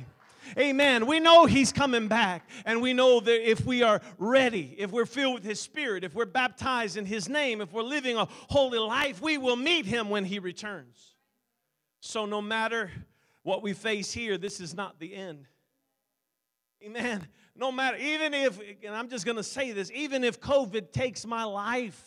Amen. 0.57 1.05
We 1.05 1.19
know 1.19 1.45
He's 1.45 1.71
coming 1.71 2.07
back, 2.07 2.47
and 2.65 2.81
we 2.81 2.93
know 2.93 3.19
that 3.19 3.49
if 3.49 3.65
we 3.65 3.83
are 3.83 4.01
ready, 4.17 4.75
if 4.77 4.91
we're 4.91 5.05
filled 5.05 5.35
with 5.35 5.43
His 5.43 5.59
Spirit, 5.59 6.03
if 6.05 6.15
we're 6.15 6.25
baptized 6.25 6.95
in 6.95 7.05
His 7.05 7.27
name, 7.27 7.59
if 7.59 7.73
we're 7.73 7.83
living 7.83 8.15
a 8.15 8.27
holy 8.49 8.79
life, 8.79 9.21
we 9.21 9.37
will 9.37 9.57
meet 9.57 9.85
Him 9.85 10.09
when 10.09 10.23
He 10.23 10.39
returns. 10.39 11.15
So, 11.99 12.25
no 12.25 12.41
matter 12.41 12.91
what 13.47 13.63
we 13.63 13.71
face 13.71 14.11
here, 14.11 14.37
this 14.37 14.59
is 14.59 14.75
not 14.75 14.99
the 14.99 15.15
end. 15.15 15.45
Amen. 16.83 17.25
No 17.55 17.71
matter, 17.71 17.95
even 17.95 18.33
if, 18.33 18.59
and 18.83 18.93
I'm 18.93 19.07
just 19.07 19.23
going 19.23 19.37
to 19.37 19.43
say 19.43 19.71
this, 19.71 19.89
even 19.95 20.25
if 20.25 20.41
COVID 20.41 20.91
takes 20.91 21.25
my 21.25 21.45
life, 21.45 22.03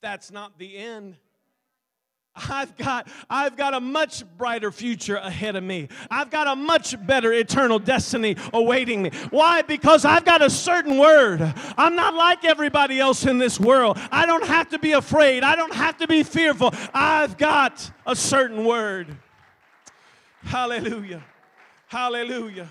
that's 0.00 0.30
not 0.30 0.56
the 0.56 0.78
end. 0.78 1.16
I've 2.36 2.76
got, 2.76 3.08
I've 3.28 3.56
got 3.56 3.74
a 3.74 3.80
much 3.80 4.22
brighter 4.36 4.70
future 4.70 5.16
ahead 5.16 5.56
of 5.56 5.64
me. 5.64 5.88
I've 6.12 6.30
got 6.30 6.46
a 6.46 6.54
much 6.54 6.94
better 7.04 7.32
eternal 7.32 7.80
destiny 7.80 8.36
awaiting 8.54 9.02
me. 9.02 9.10
Why? 9.30 9.62
Because 9.62 10.04
I've 10.04 10.24
got 10.24 10.42
a 10.42 10.48
certain 10.48 10.96
word. 10.96 11.42
I'm 11.76 11.96
not 11.96 12.14
like 12.14 12.44
everybody 12.44 13.00
else 13.00 13.26
in 13.26 13.38
this 13.38 13.58
world. 13.58 13.98
I 14.12 14.26
don't 14.26 14.46
have 14.46 14.68
to 14.68 14.78
be 14.78 14.92
afraid. 14.92 15.42
I 15.42 15.56
don't 15.56 15.74
have 15.74 15.96
to 15.96 16.06
be 16.06 16.22
fearful. 16.22 16.72
I've 16.94 17.36
got 17.36 17.90
a 18.06 18.14
certain 18.14 18.64
word. 18.64 19.16
Hallelujah. 20.42 21.24
Hallelujah. 21.86 22.68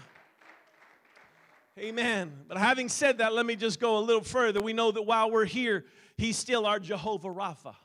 Amen. 1.78 2.34
But 2.48 2.58
having 2.58 2.90
said 2.90 3.20
that, 3.20 3.34
let 3.34 3.46
me 3.46 3.56
just 3.56 3.80
go 3.80 3.98
a 3.98 4.00
little 4.00 4.24
further. 4.24 4.62
We 4.62 4.74
know 4.74 4.92
that 4.92 5.04
while 5.04 5.30
we're 5.30 5.46
here, 5.46 5.86
He's 6.18 6.38
still 6.38 6.66
our 6.66 6.80
Jehovah 6.80 7.28
Rapha. 7.28 7.76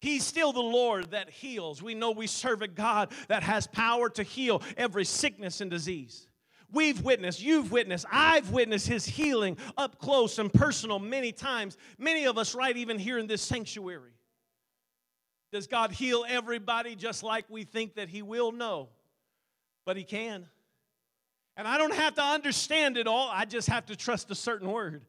He's 0.00 0.24
still 0.24 0.52
the 0.52 0.60
Lord 0.60 1.12
that 1.12 1.30
heals. 1.30 1.82
We 1.82 1.94
know 1.94 2.10
we 2.10 2.26
serve 2.26 2.60
a 2.60 2.68
God 2.68 3.12
that 3.28 3.42
has 3.42 3.66
power 3.66 4.10
to 4.10 4.22
heal 4.22 4.62
every 4.76 5.06
sickness 5.06 5.62
and 5.62 5.70
disease. 5.70 6.28
We've 6.70 7.00
witnessed, 7.00 7.40
you've 7.40 7.72
witnessed, 7.72 8.04
I've 8.10 8.50
witnessed 8.50 8.88
his 8.88 9.06
healing 9.06 9.56
up 9.78 9.98
close 9.98 10.38
and 10.38 10.52
personal 10.52 10.98
many 10.98 11.32
times. 11.32 11.78
Many 11.96 12.26
of 12.26 12.36
us, 12.36 12.54
right, 12.54 12.76
even 12.76 12.98
here 12.98 13.18
in 13.18 13.26
this 13.26 13.40
sanctuary. 13.40 14.15
Does 15.56 15.66
God 15.66 15.90
heal 15.90 16.26
everybody 16.28 16.94
just 16.94 17.22
like 17.22 17.46
we 17.48 17.64
think 17.64 17.94
that 17.94 18.10
he 18.10 18.20
will? 18.20 18.52
No, 18.52 18.90
but 19.86 19.96
he 19.96 20.04
can. 20.04 20.44
And 21.56 21.66
I 21.66 21.78
don't 21.78 21.94
have 21.94 22.14
to 22.16 22.22
understand 22.22 22.98
it 22.98 23.06
all, 23.06 23.30
I 23.32 23.46
just 23.46 23.70
have 23.70 23.86
to 23.86 23.96
trust 23.96 24.30
a 24.30 24.34
certain 24.34 24.70
word. 24.70 25.06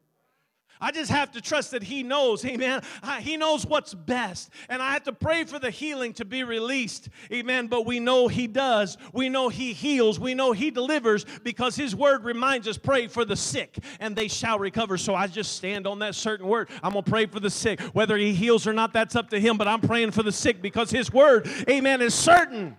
I 0.80 0.92
just 0.92 1.10
have 1.10 1.32
to 1.32 1.40
trust 1.40 1.72
that 1.72 1.82
He 1.82 2.02
knows, 2.02 2.44
amen. 2.44 2.82
He 3.20 3.36
knows 3.36 3.66
what's 3.66 3.94
best. 3.94 4.50
And 4.68 4.80
I 4.80 4.92
have 4.92 5.04
to 5.04 5.12
pray 5.12 5.44
for 5.44 5.58
the 5.58 5.70
healing 5.70 6.12
to 6.14 6.24
be 6.24 6.44
released, 6.44 7.08
amen. 7.32 7.66
But 7.68 7.86
we 7.86 8.00
know 8.00 8.28
He 8.28 8.46
does. 8.46 8.96
We 9.12 9.28
know 9.28 9.48
He 9.48 9.72
heals. 9.72 10.20
We 10.20 10.34
know 10.34 10.52
He 10.52 10.70
delivers 10.70 11.24
because 11.42 11.76
His 11.76 11.94
word 11.94 12.24
reminds 12.24 12.68
us 12.68 12.78
pray 12.78 13.06
for 13.06 13.24
the 13.24 13.36
sick 13.36 13.78
and 14.00 14.14
they 14.14 14.28
shall 14.28 14.58
recover. 14.58 14.98
So 14.98 15.14
I 15.14 15.26
just 15.26 15.56
stand 15.56 15.86
on 15.86 15.98
that 16.00 16.14
certain 16.14 16.46
word. 16.46 16.68
I'm 16.82 16.92
going 16.92 17.04
to 17.04 17.10
pray 17.10 17.26
for 17.26 17.40
the 17.40 17.50
sick. 17.50 17.80
Whether 17.80 18.16
He 18.16 18.34
heals 18.34 18.66
or 18.66 18.72
not, 18.72 18.92
that's 18.92 19.16
up 19.16 19.30
to 19.30 19.40
Him. 19.40 19.58
But 19.58 19.68
I'm 19.68 19.80
praying 19.80 20.12
for 20.12 20.22
the 20.22 20.32
sick 20.32 20.62
because 20.62 20.90
His 20.90 21.12
word, 21.12 21.48
amen, 21.68 22.00
is 22.00 22.14
certain 22.14 22.76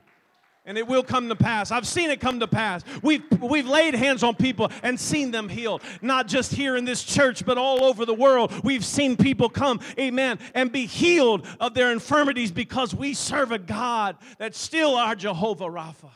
and 0.66 0.78
it 0.78 0.88
will 0.88 1.04
come 1.04 1.30
to 1.30 1.36
pass. 1.36 1.72
I've 1.72 1.88
seen 1.88 2.10
it 2.10 2.20
come 2.20 2.40
to 2.42 2.48
pass. 2.48 2.84
We've, 3.02 3.24
we've 3.42 3.68
laid 3.68 3.96
hands 3.96 4.24
on 4.24 4.36
people 4.36 4.72
and 4.84 5.00
seen 5.00 5.32
them 5.32 5.50
healed, 5.50 5.82
not 6.02 6.28
just 6.28 6.54
here 6.54 6.76
in 6.76 6.86
this 6.86 7.04
church, 7.04 7.46
but 7.46 7.58
all 7.58 7.84
over 7.84 8.06
the 8.06 8.14
world. 8.14 8.54
We've 8.64 8.86
seen 8.86 9.18
people 9.18 9.50
come, 9.50 9.80
amen, 9.98 10.40
and 10.54 10.72
be 10.72 10.86
healed 10.86 11.48
of 11.60 11.74
their 11.74 11.92
infirmities 11.92 12.52
because 12.52 12.94
we 12.94 13.14
serve 13.14 13.52
a 13.52 13.60
God 13.60 14.18
that's 14.38 14.60
still 14.60 14.96
our 14.96 15.16
Jehovah 15.16 15.66
Rapha. 15.66 16.12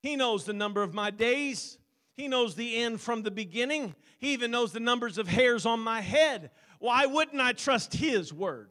He 0.00 0.16
knows 0.16 0.44
the 0.44 0.52
number 0.52 0.82
of 0.82 0.94
my 0.94 1.10
days, 1.10 1.78
He 2.14 2.28
knows 2.28 2.54
the 2.54 2.76
end 2.76 3.00
from 3.00 3.22
the 3.22 3.30
beginning, 3.30 3.94
He 4.18 4.32
even 4.32 4.50
knows 4.50 4.72
the 4.72 4.80
numbers 4.80 5.18
of 5.18 5.26
hairs 5.26 5.66
on 5.66 5.80
my 5.80 6.00
head. 6.00 6.50
Why 6.78 7.06
wouldn't 7.06 7.40
I 7.40 7.52
trust 7.52 7.94
His 7.94 8.32
word? 8.32 8.70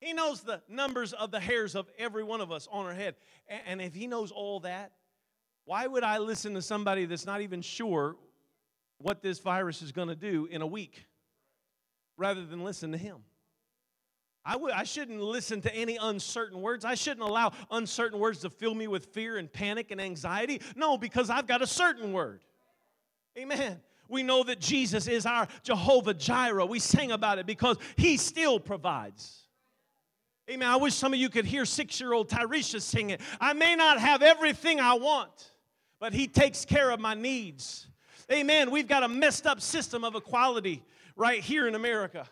He 0.00 0.12
knows 0.12 0.42
the 0.42 0.62
numbers 0.68 1.12
of 1.12 1.30
the 1.30 1.40
hairs 1.40 1.74
of 1.74 1.88
every 1.98 2.22
one 2.22 2.40
of 2.40 2.52
us 2.52 2.68
on 2.70 2.86
our 2.86 2.94
head. 2.94 3.14
And 3.66 3.80
if 3.80 3.94
He 3.94 4.06
knows 4.06 4.30
all 4.30 4.60
that, 4.60 4.92
why 5.64 5.86
would 5.86 6.04
I 6.04 6.18
listen 6.18 6.54
to 6.54 6.62
somebody 6.62 7.06
that's 7.06 7.26
not 7.26 7.40
even 7.40 7.62
sure 7.62 8.16
what 8.98 9.22
this 9.22 9.38
virus 9.38 9.82
is 9.82 9.92
going 9.92 10.08
to 10.08 10.16
do 10.16 10.46
in 10.50 10.62
a 10.62 10.66
week 10.66 11.06
rather 12.16 12.44
than 12.44 12.62
listen 12.62 12.92
to 12.92 12.98
Him? 12.98 13.16
I 14.44 14.52
w- 14.52 14.72
I 14.72 14.84
shouldn't 14.84 15.20
listen 15.20 15.60
to 15.62 15.74
any 15.74 15.96
uncertain 15.96 16.62
words. 16.62 16.84
I 16.84 16.94
shouldn't 16.94 17.26
allow 17.26 17.52
uncertain 17.70 18.20
words 18.20 18.40
to 18.40 18.50
fill 18.50 18.74
me 18.74 18.86
with 18.86 19.06
fear 19.06 19.38
and 19.38 19.52
panic 19.52 19.90
and 19.90 20.00
anxiety. 20.00 20.60
No, 20.76 20.96
because 20.96 21.30
I've 21.30 21.48
got 21.48 21.62
a 21.62 21.66
certain 21.66 22.12
word. 22.12 22.44
Amen. 23.36 23.80
We 24.08 24.22
know 24.22 24.44
that 24.44 24.60
Jesus 24.60 25.08
is 25.08 25.26
our 25.26 25.48
Jehovah 25.64 26.14
Jireh. 26.14 26.64
We 26.64 26.78
sang 26.78 27.10
about 27.10 27.40
it 27.40 27.46
because 27.46 27.76
He 27.96 28.16
still 28.18 28.60
provides. 28.60 29.45
Amen. 30.48 30.68
I 30.68 30.76
wish 30.76 30.94
some 30.94 31.12
of 31.12 31.18
you 31.18 31.28
could 31.28 31.44
hear 31.44 31.64
six 31.64 32.00
year 32.00 32.12
old 32.12 32.28
Tyresha 32.28 32.80
sing 32.80 33.10
it. 33.10 33.20
I 33.40 33.52
may 33.52 33.74
not 33.74 33.98
have 33.98 34.22
everything 34.22 34.78
I 34.78 34.94
want, 34.94 35.50
but 35.98 36.12
He 36.12 36.28
takes 36.28 36.64
care 36.64 36.90
of 36.90 37.00
my 37.00 37.14
needs. 37.14 37.88
Amen. 38.30 38.70
We've 38.70 38.86
got 38.86 39.02
a 39.02 39.08
messed 39.08 39.46
up 39.46 39.60
system 39.60 40.04
of 40.04 40.14
equality 40.14 40.84
right 41.16 41.40
here 41.40 41.66
in 41.66 41.74
America. 41.74 42.28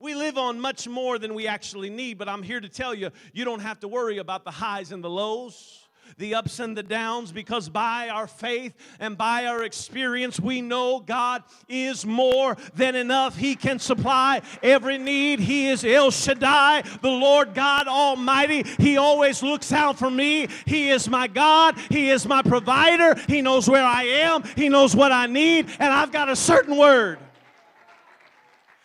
We 0.00 0.14
live 0.14 0.38
on 0.38 0.60
much 0.60 0.88
more 0.88 1.18
than 1.18 1.34
we 1.34 1.46
actually 1.46 1.90
need, 1.90 2.18
but 2.18 2.28
I'm 2.28 2.42
here 2.42 2.60
to 2.60 2.68
tell 2.68 2.94
you, 2.94 3.10
you 3.32 3.44
don't 3.44 3.60
have 3.60 3.80
to 3.80 3.88
worry 3.88 4.18
about 4.18 4.44
the 4.44 4.50
highs 4.50 4.92
and 4.92 5.02
the 5.02 5.10
lows 5.10 5.87
the 6.16 6.34
ups 6.34 6.60
and 6.60 6.76
the 6.76 6.82
downs 6.82 7.32
because 7.32 7.68
by 7.68 8.08
our 8.08 8.26
faith 8.26 8.74
and 8.98 9.18
by 9.18 9.46
our 9.46 9.64
experience, 9.64 10.40
we 10.40 10.60
know 10.60 11.00
God 11.00 11.42
is 11.68 12.06
more 12.06 12.56
than 12.74 12.94
enough. 12.94 13.36
He 13.36 13.54
can 13.54 13.78
supply 13.78 14.42
every 14.62 14.98
need. 14.98 15.40
He 15.40 15.68
is 15.68 15.84
El 15.84 16.10
Shaddai, 16.10 16.82
the 17.02 17.10
Lord 17.10 17.54
God 17.54 17.86
Almighty. 17.86 18.64
He 18.78 18.96
always 18.96 19.42
looks 19.42 19.72
out 19.72 19.98
for 19.98 20.10
me. 20.10 20.48
He 20.64 20.90
is 20.90 21.08
my 21.08 21.26
God. 21.26 21.76
He 21.90 22.10
is 22.10 22.26
my 22.26 22.42
provider. 22.42 23.14
He 23.28 23.42
knows 23.42 23.68
where 23.68 23.84
I 23.84 24.04
am. 24.04 24.42
He 24.56 24.68
knows 24.68 24.96
what 24.96 25.12
I 25.12 25.26
need. 25.26 25.66
And 25.78 25.92
I've 25.92 26.12
got 26.12 26.28
a 26.28 26.36
certain 26.36 26.76
word. 26.76 27.18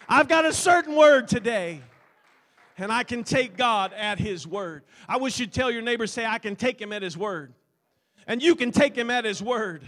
I've 0.07 0.27
got 0.27 0.45
a 0.45 0.53
certain 0.53 0.95
word 0.95 1.27
today 1.27 1.81
and 2.77 2.91
I 2.91 3.03
can 3.03 3.23
take 3.23 3.57
God 3.57 3.93
at 3.93 4.19
His 4.19 4.47
word. 4.47 4.83
I 5.07 5.17
wish 5.17 5.39
you'd 5.39 5.53
tell 5.53 5.71
your 5.71 5.81
neighbor, 5.81 6.07
say, 6.07 6.25
I 6.25 6.39
can 6.39 6.55
take 6.55 6.81
Him 6.81 6.91
at 6.93 7.01
His 7.01 7.17
word. 7.17 7.53
And 8.27 8.41
you 8.41 8.55
can 8.55 8.71
take 8.71 8.95
Him 8.95 9.09
at 9.09 9.25
His 9.25 9.41
word. 9.41 9.83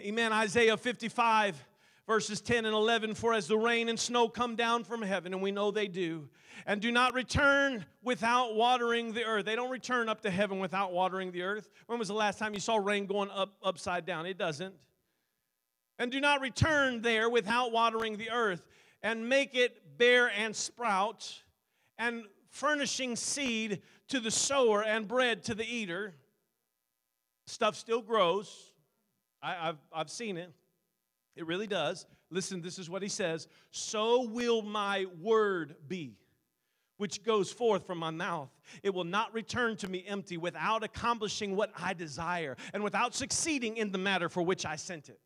Amen. 0.00 0.32
Isaiah 0.32 0.76
55, 0.76 1.64
verses 2.06 2.40
10 2.40 2.64
and 2.64 2.74
11 2.74 3.14
For 3.14 3.32
as 3.32 3.46
the 3.46 3.56
rain 3.56 3.88
and 3.88 3.98
snow 3.98 4.28
come 4.28 4.56
down 4.56 4.84
from 4.84 5.02
heaven, 5.02 5.32
and 5.32 5.42
we 5.42 5.52
know 5.52 5.70
they 5.70 5.86
do, 5.86 6.28
and 6.66 6.80
do 6.80 6.90
not 6.90 7.14
return 7.14 7.84
without 8.02 8.54
watering 8.56 9.12
the 9.12 9.24
earth. 9.24 9.44
They 9.44 9.56
don't 9.56 9.70
return 9.70 10.08
up 10.08 10.20
to 10.22 10.30
heaven 10.30 10.58
without 10.58 10.92
watering 10.92 11.30
the 11.30 11.42
earth. 11.42 11.70
When 11.86 11.98
was 11.98 12.08
the 12.08 12.14
last 12.14 12.38
time 12.38 12.54
you 12.54 12.60
saw 12.60 12.76
rain 12.76 13.06
going 13.06 13.30
up 13.30 13.54
upside 13.62 14.04
down? 14.04 14.26
It 14.26 14.36
doesn't. 14.36 14.74
And 15.98 16.10
do 16.10 16.20
not 16.20 16.40
return 16.40 17.02
there 17.02 17.30
without 17.30 17.70
watering 17.70 18.16
the 18.16 18.30
earth 18.30 18.62
and 19.02 19.28
make 19.28 19.54
it 19.54 19.83
bear 19.96 20.30
and 20.30 20.54
sprout, 20.54 21.42
and 21.98 22.24
furnishing 22.50 23.16
seed 23.16 23.82
to 24.08 24.20
the 24.20 24.30
sower 24.30 24.82
and 24.82 25.08
bread 25.08 25.44
to 25.44 25.54
the 25.54 25.64
eater. 25.64 26.14
Stuff 27.46 27.76
still 27.76 28.00
grows. 28.00 28.72
I, 29.42 29.52
have 29.54 29.78
I've 29.92 30.10
seen 30.10 30.36
it. 30.36 30.52
It 31.36 31.46
really 31.46 31.66
does. 31.66 32.06
Listen, 32.30 32.62
this 32.62 32.78
is 32.78 32.88
what 32.88 33.02
he 33.02 33.08
says 33.08 33.48
So 33.70 34.22
will 34.22 34.62
my 34.62 35.06
word 35.20 35.76
be, 35.86 36.16
which 36.96 37.22
goes 37.22 37.52
forth 37.52 37.86
from 37.86 37.98
my 37.98 38.10
mouth. 38.10 38.50
It 38.82 38.94
will 38.94 39.04
not 39.04 39.34
return 39.34 39.76
to 39.78 39.88
me 39.88 40.04
empty 40.06 40.36
without 40.36 40.82
accomplishing 40.82 41.56
what 41.56 41.70
I 41.78 41.92
desire 41.92 42.56
and 42.72 42.82
without 42.82 43.14
succeeding 43.14 43.76
in 43.76 43.92
the 43.92 43.98
matter 43.98 44.28
for 44.28 44.42
which 44.42 44.64
I 44.64 44.76
sent 44.76 45.08
it. 45.08 45.20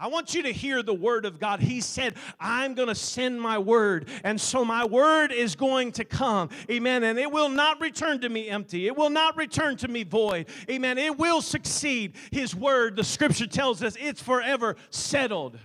I 0.00 0.06
want 0.06 0.34
you 0.34 0.42
to 0.44 0.52
hear 0.52 0.82
the 0.82 0.94
word 0.94 1.26
of 1.26 1.38
God. 1.38 1.60
He 1.60 1.82
said, 1.82 2.14
I'm 2.40 2.72
going 2.72 2.88
to 2.88 2.94
send 2.94 3.38
my 3.38 3.58
word. 3.58 4.08
And 4.24 4.40
so 4.40 4.64
my 4.64 4.86
word 4.86 5.30
is 5.30 5.54
going 5.54 5.92
to 5.92 6.06
come. 6.06 6.48
Amen. 6.70 7.04
And 7.04 7.18
it 7.18 7.30
will 7.30 7.50
not 7.50 7.82
return 7.82 8.18
to 8.22 8.30
me 8.30 8.48
empty, 8.48 8.86
it 8.86 8.96
will 8.96 9.10
not 9.10 9.36
return 9.36 9.76
to 9.76 9.88
me 9.88 10.04
void. 10.04 10.46
Amen. 10.70 10.96
It 10.96 11.18
will 11.18 11.42
succeed. 11.42 12.14
His 12.30 12.56
word, 12.56 12.96
the 12.96 13.04
scripture 13.04 13.46
tells 13.46 13.82
us, 13.82 13.94
it's 14.00 14.22
forever 14.22 14.76
settled. 14.88 15.58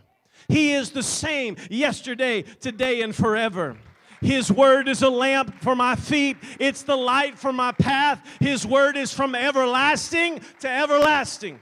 He 0.49 0.73
is 0.73 0.91
the 0.91 1.03
same 1.03 1.55
yesterday, 1.69 2.41
today, 2.41 3.01
and 3.03 3.15
forever. 3.15 3.77
His 4.21 4.51
word 4.51 4.89
is 4.89 5.01
a 5.01 5.09
lamp 5.09 5.61
for 5.61 5.75
my 5.75 5.95
feet, 5.95 6.37
it's 6.59 6.83
the 6.83 6.95
light 6.95 7.37
for 7.37 7.53
my 7.53 7.71
path. 7.71 8.21
His 8.41 8.65
word 8.65 8.97
is 8.97 9.13
from 9.13 9.33
everlasting 9.33 10.41
to 10.59 10.69
everlasting. 10.69 11.59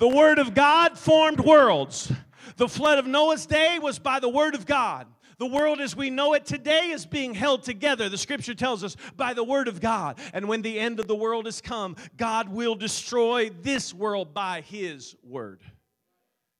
The 0.00 0.08
Word 0.08 0.38
of 0.38 0.54
God 0.54 0.96
formed 0.96 1.40
worlds. 1.40 2.10
The 2.56 2.70
flood 2.70 2.98
of 2.98 3.06
Noah's 3.06 3.44
day 3.44 3.78
was 3.78 3.98
by 3.98 4.18
the 4.18 4.30
Word 4.30 4.54
of 4.54 4.64
God. 4.64 5.06
The 5.36 5.44
world 5.44 5.78
as 5.78 5.94
we 5.94 6.08
know 6.08 6.32
it 6.32 6.46
today 6.46 6.88
is 6.88 7.04
being 7.04 7.34
held 7.34 7.64
together, 7.64 8.08
the 8.08 8.16
scripture 8.16 8.54
tells 8.54 8.82
us, 8.82 8.96
by 9.16 9.34
the 9.34 9.44
word 9.44 9.68
of 9.68 9.80
God. 9.80 10.18
And 10.34 10.48
when 10.48 10.60
the 10.60 10.78
end 10.78 11.00
of 11.00 11.06
the 11.06 11.14
world 11.14 11.46
has 11.46 11.62
come, 11.62 11.96
God 12.18 12.50
will 12.50 12.74
destroy 12.74 13.48
this 13.48 13.94
world 13.94 14.34
by 14.34 14.60
his 14.60 15.16
word. 15.22 15.62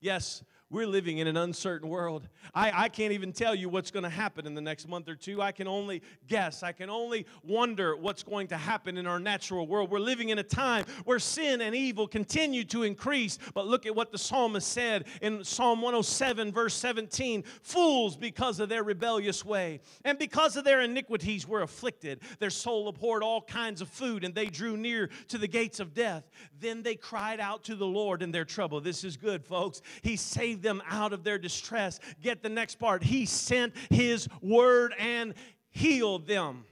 Yes, 0.01 0.43
we're 0.71 0.87
living 0.87 1.19
in 1.19 1.27
an 1.27 1.37
uncertain 1.37 1.89
world. 1.89 2.29
I, 2.55 2.85
I 2.85 2.89
can't 2.89 3.13
even 3.13 3.33
tell 3.33 3.55
you 3.55 3.69
what's 3.69 3.91
going 3.91 4.05
to 4.05 4.09
happen 4.09 4.47
in 4.47 4.55
the 4.55 4.61
next 4.61 4.89
month 4.89 5.09
or 5.09 5.17
two. 5.17 5.43
I 5.43 5.51
can 5.51 5.67
only 5.67 6.01
guess. 6.29 6.63
I 6.63 6.71
can 6.71 6.89
only 6.89 7.27
wonder 7.43 7.97
what's 7.97 8.23
going 8.23 8.47
to 8.49 8.57
happen 8.57 8.97
in 8.97 9.07
our 9.07 9.19
natural 9.19 9.67
world. 9.67 9.91
We're 9.91 9.99
living 9.99 10.29
in 10.29 10.39
a 10.39 10.45
time 10.45 10.85
where 11.05 11.19
sin 11.19 11.61
and 11.61 11.75
evil 11.75 12.07
continue 12.07 12.63
to 12.65 12.85
increase. 12.85 13.39
But 13.53 13.67
look 13.67 13.85
at 13.85 13.95
what 13.95 14.13
the 14.13 14.19
psalmist 14.19 14.69
said 14.69 15.07
in 15.21 15.43
Psalm 15.43 15.83
107, 15.83 16.53
verse 16.53 16.75
17 16.75 17.43
Fools, 17.63 18.17
because 18.17 18.61
of 18.61 18.69
their 18.69 18.85
rebellious 18.85 19.45
way 19.45 19.81
and 20.05 20.19
because 20.19 20.57
of 20.57 20.65
their 20.65 20.83
iniquities, 20.83 21.49
were 21.49 21.63
afflicted. 21.63 22.21
Their 22.39 22.51
soul 22.51 22.87
abhorred 22.87 23.23
all 23.25 23.43
kinds 23.43 23.81
of 23.81 23.89
food, 23.89 24.23
and 24.23 24.35
they 24.35 24.47
drew 24.47 24.77
near 24.77 25.11
to 25.29 25.39
the 25.39 25.49
gates 25.49 25.81
of 25.81 25.95
death. 25.95 26.31
Then 26.61 26.83
they 26.83 26.95
cried 26.95 27.41
out 27.41 27.65
to 27.65 27.75
the 27.75 27.87
Lord 27.87 28.23
in 28.23 28.31
their 28.31 28.45
trouble. 28.45 28.81
This 28.81 29.03
is 29.03 29.17
good, 29.17 29.45
folks. 29.45 29.83
He 30.03 30.17
saved 30.17 30.60
them 30.63 30.83
out 30.89 31.13
of 31.13 31.25
their 31.25 31.39
distress. 31.39 32.01
Get 32.23 32.43
the 32.43 32.49
next 32.49 32.77
part. 32.77 33.03
He 33.03 33.27
sent 33.27 33.75
His 33.91 34.29
word 34.41 34.95
and 34.99 35.35
healed 35.71 36.27
them. 36.27 36.65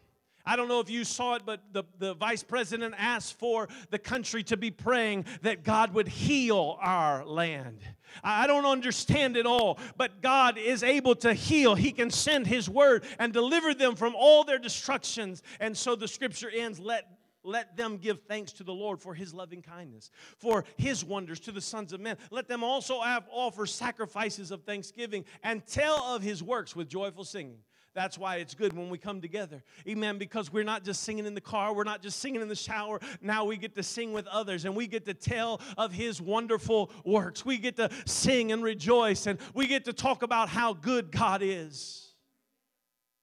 I 0.48 0.56
don't 0.56 0.68
know 0.68 0.80
if 0.80 0.88
you 0.88 1.04
saw 1.04 1.34
it, 1.34 1.42
but 1.44 1.60
the, 1.72 1.84
the 1.98 2.14
vice 2.14 2.42
president 2.42 2.94
asked 2.96 3.38
for 3.38 3.68
the 3.90 3.98
country 3.98 4.42
to 4.44 4.56
be 4.56 4.70
praying 4.70 5.26
that 5.42 5.62
God 5.62 5.92
would 5.92 6.08
heal 6.08 6.78
our 6.80 7.22
land. 7.26 7.80
I 8.24 8.46
don't 8.46 8.64
understand 8.64 9.36
it 9.36 9.44
all, 9.44 9.78
but 9.98 10.22
God 10.22 10.56
is 10.56 10.82
able 10.82 11.14
to 11.16 11.34
heal. 11.34 11.74
He 11.74 11.92
can 11.92 12.10
send 12.10 12.46
His 12.46 12.66
word 12.66 13.04
and 13.18 13.30
deliver 13.30 13.74
them 13.74 13.94
from 13.94 14.14
all 14.16 14.42
their 14.42 14.58
destructions. 14.58 15.42
And 15.60 15.76
so 15.76 15.94
the 15.94 16.08
scripture 16.08 16.50
ends 16.50 16.80
let 16.80 17.17
let 17.48 17.76
them 17.76 17.96
give 17.96 18.20
thanks 18.28 18.52
to 18.52 18.62
the 18.62 18.72
Lord 18.72 19.00
for 19.00 19.14
his 19.14 19.32
loving 19.32 19.62
kindness, 19.62 20.10
for 20.36 20.64
his 20.76 21.04
wonders 21.04 21.40
to 21.40 21.52
the 21.52 21.60
sons 21.60 21.92
of 21.92 22.00
men. 22.00 22.16
Let 22.30 22.46
them 22.46 22.62
also 22.62 23.00
have, 23.00 23.26
offer 23.30 23.66
sacrifices 23.66 24.50
of 24.50 24.62
thanksgiving 24.62 25.24
and 25.42 25.66
tell 25.66 26.14
of 26.14 26.22
his 26.22 26.42
works 26.42 26.76
with 26.76 26.88
joyful 26.88 27.24
singing. 27.24 27.58
That's 27.94 28.16
why 28.16 28.36
it's 28.36 28.54
good 28.54 28.74
when 28.74 28.90
we 28.90 28.98
come 28.98 29.20
together. 29.20 29.64
Amen. 29.88 30.18
Because 30.18 30.52
we're 30.52 30.62
not 30.62 30.84
just 30.84 31.02
singing 31.02 31.26
in 31.26 31.34
the 31.34 31.40
car, 31.40 31.74
we're 31.74 31.84
not 31.84 32.02
just 32.02 32.20
singing 32.20 32.40
in 32.40 32.48
the 32.48 32.54
shower. 32.54 33.00
Now 33.20 33.44
we 33.44 33.56
get 33.56 33.74
to 33.74 33.82
sing 33.82 34.12
with 34.12 34.26
others 34.28 34.66
and 34.66 34.76
we 34.76 34.86
get 34.86 35.04
to 35.06 35.14
tell 35.14 35.60
of 35.76 35.92
His 35.92 36.20
wonderful 36.20 36.92
works. 37.04 37.44
We 37.44 37.58
get 37.58 37.76
to 37.76 37.90
sing 38.06 38.52
and 38.52 38.62
rejoice 38.62 39.26
and 39.26 39.40
we 39.54 39.66
get 39.66 39.86
to 39.86 39.92
talk 39.92 40.22
about 40.22 40.48
how 40.48 40.74
good 40.74 41.10
God 41.10 41.40
is. 41.42 42.12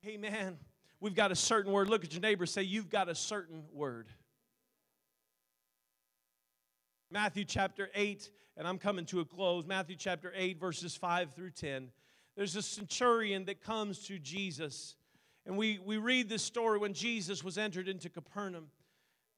Amen. 0.06 0.58
We've 1.00 1.16
got 1.16 1.32
a 1.32 1.36
certain 1.36 1.72
word. 1.72 1.88
Look 1.88 2.04
at 2.04 2.14
your 2.14 2.22
neighbor, 2.22 2.46
say, 2.46 2.64
You've 2.64 2.90
got 2.90 3.10
a 3.10 3.16
certain 3.16 3.64
word. 3.72 4.08
Matthew 7.16 7.46
chapter 7.46 7.90
8, 7.96 8.30
and 8.58 8.68
I'm 8.68 8.78
coming 8.78 9.06
to 9.06 9.22
a 9.22 9.26
close. 9.26 9.66
Matthew 9.66 9.96
chapter 9.96 10.34
8, 10.36 10.60
verses 10.60 10.98
5 10.98 11.32
through 11.32 11.52
10. 11.52 11.88
There's 12.36 12.58
a 12.58 12.62
centurion 12.62 13.46
that 13.46 13.62
comes 13.62 14.00
to 14.08 14.20
Jesus. 14.20 14.98
And 15.46 15.56
we, 15.56 15.80
we 15.80 15.96
read 15.96 16.28
this 16.28 16.44
story 16.44 16.78
when 16.78 16.94
Jesus 16.94 17.42
was 17.42 17.58
entered 17.58 17.88
into 17.88 18.10
Capernaum. 18.10 18.68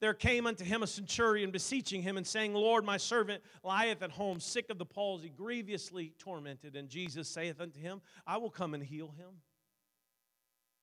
There 0.00 0.12
came 0.12 0.44
unto 0.44 0.64
him 0.64 0.82
a 0.82 0.88
centurion, 0.88 1.52
beseeching 1.52 2.02
him 2.02 2.16
and 2.16 2.26
saying, 2.26 2.52
Lord, 2.52 2.84
my 2.84 2.96
servant 2.96 3.44
lieth 3.62 4.02
at 4.02 4.10
home, 4.10 4.40
sick 4.40 4.70
of 4.70 4.78
the 4.78 4.84
palsy, 4.84 5.28
grievously 5.28 6.14
tormented. 6.18 6.74
And 6.74 6.88
Jesus 6.88 7.28
saith 7.28 7.60
unto 7.60 7.78
him, 7.78 8.00
I 8.26 8.38
will 8.38 8.50
come 8.50 8.74
and 8.74 8.82
heal 8.82 9.14
him. 9.16 9.36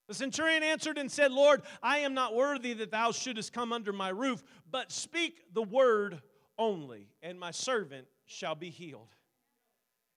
The 0.08 0.14
centurion 0.14 0.64
answered 0.64 0.98
and 0.98 1.12
said, 1.12 1.34
Lord, 1.34 1.62
I 1.84 1.98
am 1.98 2.14
not 2.14 2.34
worthy 2.34 2.72
that 2.76 2.92
thou 2.92 3.12
shouldest 3.12 3.52
come 3.52 3.74
under 3.74 3.92
my 3.92 4.08
roof, 4.08 4.42
but 4.72 4.94
speak 4.94 5.42
the 5.54 5.64
word 5.64 6.22
only, 6.58 7.10
and 7.22 7.40
my 7.40 7.52
servant 7.52 8.08
shall 8.26 8.56
be 8.56 8.70
healed. 8.70 9.10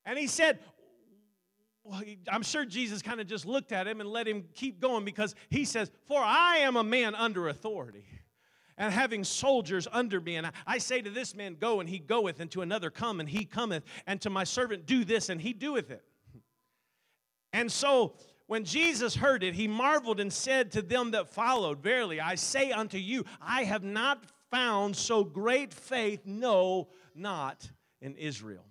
And 0.05 0.19
he 0.19 0.27
said, 0.27 0.59
I'm 2.31 2.43
sure 2.43 2.65
Jesus 2.65 3.03
kind 3.03 3.21
of 3.21 3.27
just 3.27 3.47
looked 3.47 3.73
at 3.73 3.87
him 3.87 4.01
and 4.01 4.09
let 4.11 4.27
him 4.29 4.45
keep 4.55 4.81
going 4.81 5.05
because 5.05 5.35
he 5.49 5.65
says, 5.65 5.91
For 6.07 6.21
I 6.21 6.59
am 6.59 6.77
a 6.77 6.85
man 6.85 7.15
under 7.15 7.49
authority 7.49 8.05
and 8.77 8.93
having 8.93 9.25
soldiers 9.25 9.89
under 9.91 10.21
me. 10.21 10.37
And 10.37 10.51
I 10.67 10.79
say 10.79 11.03
to 11.03 11.11
this 11.11 11.35
man, 11.35 11.57
Go, 11.59 11.81
and 11.81 11.89
he 11.89 11.99
goeth, 11.99 12.41
and 12.41 12.51
to 12.53 12.63
another, 12.63 12.91
Come, 12.91 13.21
and 13.21 13.29
he 13.29 13.45
cometh, 13.45 13.85
and 14.07 14.21
to 14.23 14.31
my 14.31 14.45
servant, 14.45 14.87
Do 14.87 15.05
this, 15.05 15.29
and 15.29 15.41
he 15.41 15.53
doeth 15.53 15.91
it. 15.91 16.05
And 17.53 17.71
so 17.71 18.15
when 18.47 18.65
Jesus 18.65 19.17
heard 19.17 19.43
it, 19.43 19.55
he 19.55 19.69
marveled 19.69 20.21
and 20.21 20.33
said 20.33 20.73
to 20.73 20.83
them 20.83 21.11
that 21.13 21.29
followed, 21.29 21.83
Verily, 21.83 22.21
I 22.21 22.35
say 22.35 22.71
unto 22.71 22.99
you, 22.99 23.25
I 23.41 23.65
have 23.65 23.83
not 23.83 24.25
found 24.51 24.97
so 24.97 25.25
great 25.25 25.73
faith, 25.73 26.21
no, 26.25 26.89
not 27.15 27.71
in 28.01 28.17
Israel. 28.17 28.65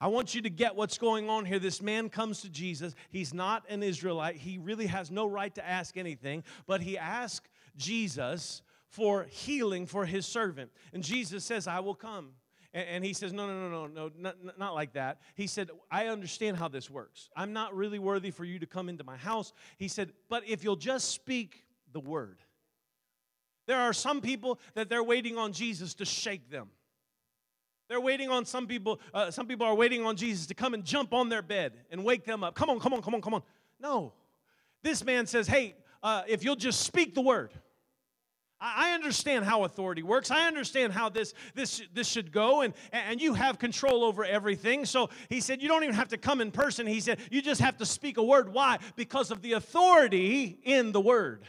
I 0.00 0.08
want 0.08 0.34
you 0.34 0.42
to 0.42 0.50
get 0.50 0.74
what's 0.74 0.98
going 0.98 1.30
on 1.30 1.44
here. 1.44 1.60
This 1.60 1.80
man 1.80 2.08
comes 2.08 2.42
to 2.42 2.48
Jesus. 2.48 2.94
He's 3.10 3.32
not 3.32 3.64
an 3.68 3.84
Israelite. 3.84 4.34
He 4.34 4.58
really 4.58 4.86
has 4.86 5.12
no 5.12 5.26
right 5.26 5.54
to 5.54 5.64
ask 5.64 5.96
anything, 5.96 6.42
but 6.66 6.80
he 6.82 6.98
asks 6.98 7.48
Jesus 7.76 8.62
for 8.88 9.24
healing 9.30 9.86
for 9.86 10.04
his 10.04 10.26
servant. 10.26 10.72
And 10.92 11.04
Jesus 11.04 11.44
says, 11.44 11.68
I 11.68 11.78
will 11.80 11.94
come. 11.94 12.32
And, 12.74 13.04
he 13.04 13.12
says, 13.12 13.34
No, 13.34 13.46
no, 13.46 13.68
no, 13.68 13.86
no, 13.86 13.86
no, 13.86 14.10
not, 14.16 14.58
not 14.58 14.74
like 14.74 14.94
that. 14.94 15.20
He 15.34 15.46
said, 15.46 15.70
I 15.90 16.06
understand 16.06 16.56
how 16.56 16.68
this 16.68 16.88
works. 16.88 17.28
I'm 17.36 17.52
not 17.52 17.76
really 17.76 17.98
worthy 17.98 18.30
for 18.30 18.46
you 18.46 18.58
to 18.58 18.66
come 18.66 18.88
into 18.88 19.04
my 19.04 19.16
house. 19.16 19.52
He 19.76 19.88
said, 19.88 20.12
But 20.30 20.48
if 20.48 20.64
you'll 20.64 20.76
just 20.76 21.10
speak 21.10 21.64
the 21.92 22.00
word. 22.00 22.38
There 23.66 23.78
are 23.78 23.92
some 23.92 24.20
people 24.20 24.58
that 24.74 24.88
they're 24.88 25.02
waiting 25.02 25.38
on 25.38 25.52
Jesus 25.52 25.94
to 25.94 26.04
shake 26.04 26.50
them. 26.50 26.68
They're 27.88 28.00
waiting 28.00 28.30
on 28.30 28.44
some 28.44 28.66
people, 28.66 29.00
uh, 29.12 29.30
some 29.30 29.46
people 29.46 29.66
are 29.66 29.74
waiting 29.74 30.04
on 30.04 30.16
Jesus 30.16 30.46
to 30.46 30.54
come 30.54 30.72
and 30.74 30.84
jump 30.84 31.12
on 31.12 31.28
their 31.28 31.42
bed 31.42 31.74
and 31.90 32.04
wake 32.04 32.24
them 32.24 32.42
up. 32.42 32.54
Come 32.54 32.70
on, 32.70 32.80
come 32.80 32.94
on, 32.94 33.02
come 33.02 33.14
on, 33.14 33.20
come 33.20 33.34
on. 33.34 33.42
No. 33.80 34.14
This 34.82 35.04
man 35.04 35.26
says, 35.26 35.46
Hey, 35.46 35.74
uh, 36.02 36.22
if 36.26 36.42
you'll 36.42 36.56
just 36.56 36.80
speak 36.80 37.14
the 37.14 37.20
word. 37.20 37.52
I 38.64 38.92
understand 38.92 39.44
how 39.44 39.64
authority 39.64 40.04
works. 40.04 40.30
I 40.30 40.46
understand 40.46 40.92
how 40.92 41.08
this, 41.08 41.34
this, 41.52 41.82
this 41.92 42.06
should 42.06 42.30
go, 42.30 42.60
and, 42.60 42.72
and 42.92 43.20
you 43.20 43.34
have 43.34 43.58
control 43.58 44.04
over 44.04 44.24
everything. 44.24 44.84
So 44.84 45.10
he 45.28 45.40
said, 45.40 45.60
You 45.60 45.66
don't 45.66 45.82
even 45.82 45.96
have 45.96 46.08
to 46.08 46.16
come 46.16 46.40
in 46.40 46.52
person. 46.52 46.86
He 46.86 47.00
said, 47.00 47.18
You 47.30 47.42
just 47.42 47.60
have 47.60 47.76
to 47.78 47.86
speak 47.86 48.18
a 48.18 48.22
word. 48.22 48.52
Why? 48.52 48.78
Because 48.94 49.32
of 49.32 49.42
the 49.42 49.54
authority 49.54 50.60
in 50.62 50.92
the 50.92 51.00
word. 51.00 51.42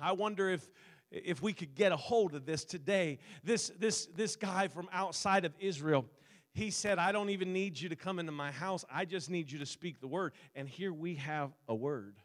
I 0.00 0.12
wonder 0.12 0.48
if, 0.48 0.68
if 1.10 1.42
we 1.42 1.52
could 1.52 1.74
get 1.74 1.92
a 1.92 1.96
hold 1.96 2.34
of 2.34 2.46
this 2.46 2.64
today. 2.64 3.18
This, 3.44 3.70
this, 3.78 4.06
this 4.06 4.36
guy 4.36 4.68
from 4.68 4.88
outside 4.92 5.44
of 5.44 5.52
Israel, 5.58 6.06
he 6.52 6.70
said, 6.70 6.98
I 6.98 7.12
don't 7.12 7.30
even 7.30 7.52
need 7.52 7.80
you 7.80 7.88
to 7.88 7.96
come 7.96 8.18
into 8.18 8.32
my 8.32 8.50
house. 8.50 8.84
I 8.92 9.04
just 9.04 9.30
need 9.30 9.50
you 9.50 9.58
to 9.58 9.66
speak 9.66 10.00
the 10.00 10.08
word. 10.08 10.32
And 10.54 10.68
here 10.68 10.92
we 10.92 11.16
have 11.16 11.50
a 11.68 11.74
word. 11.74 12.21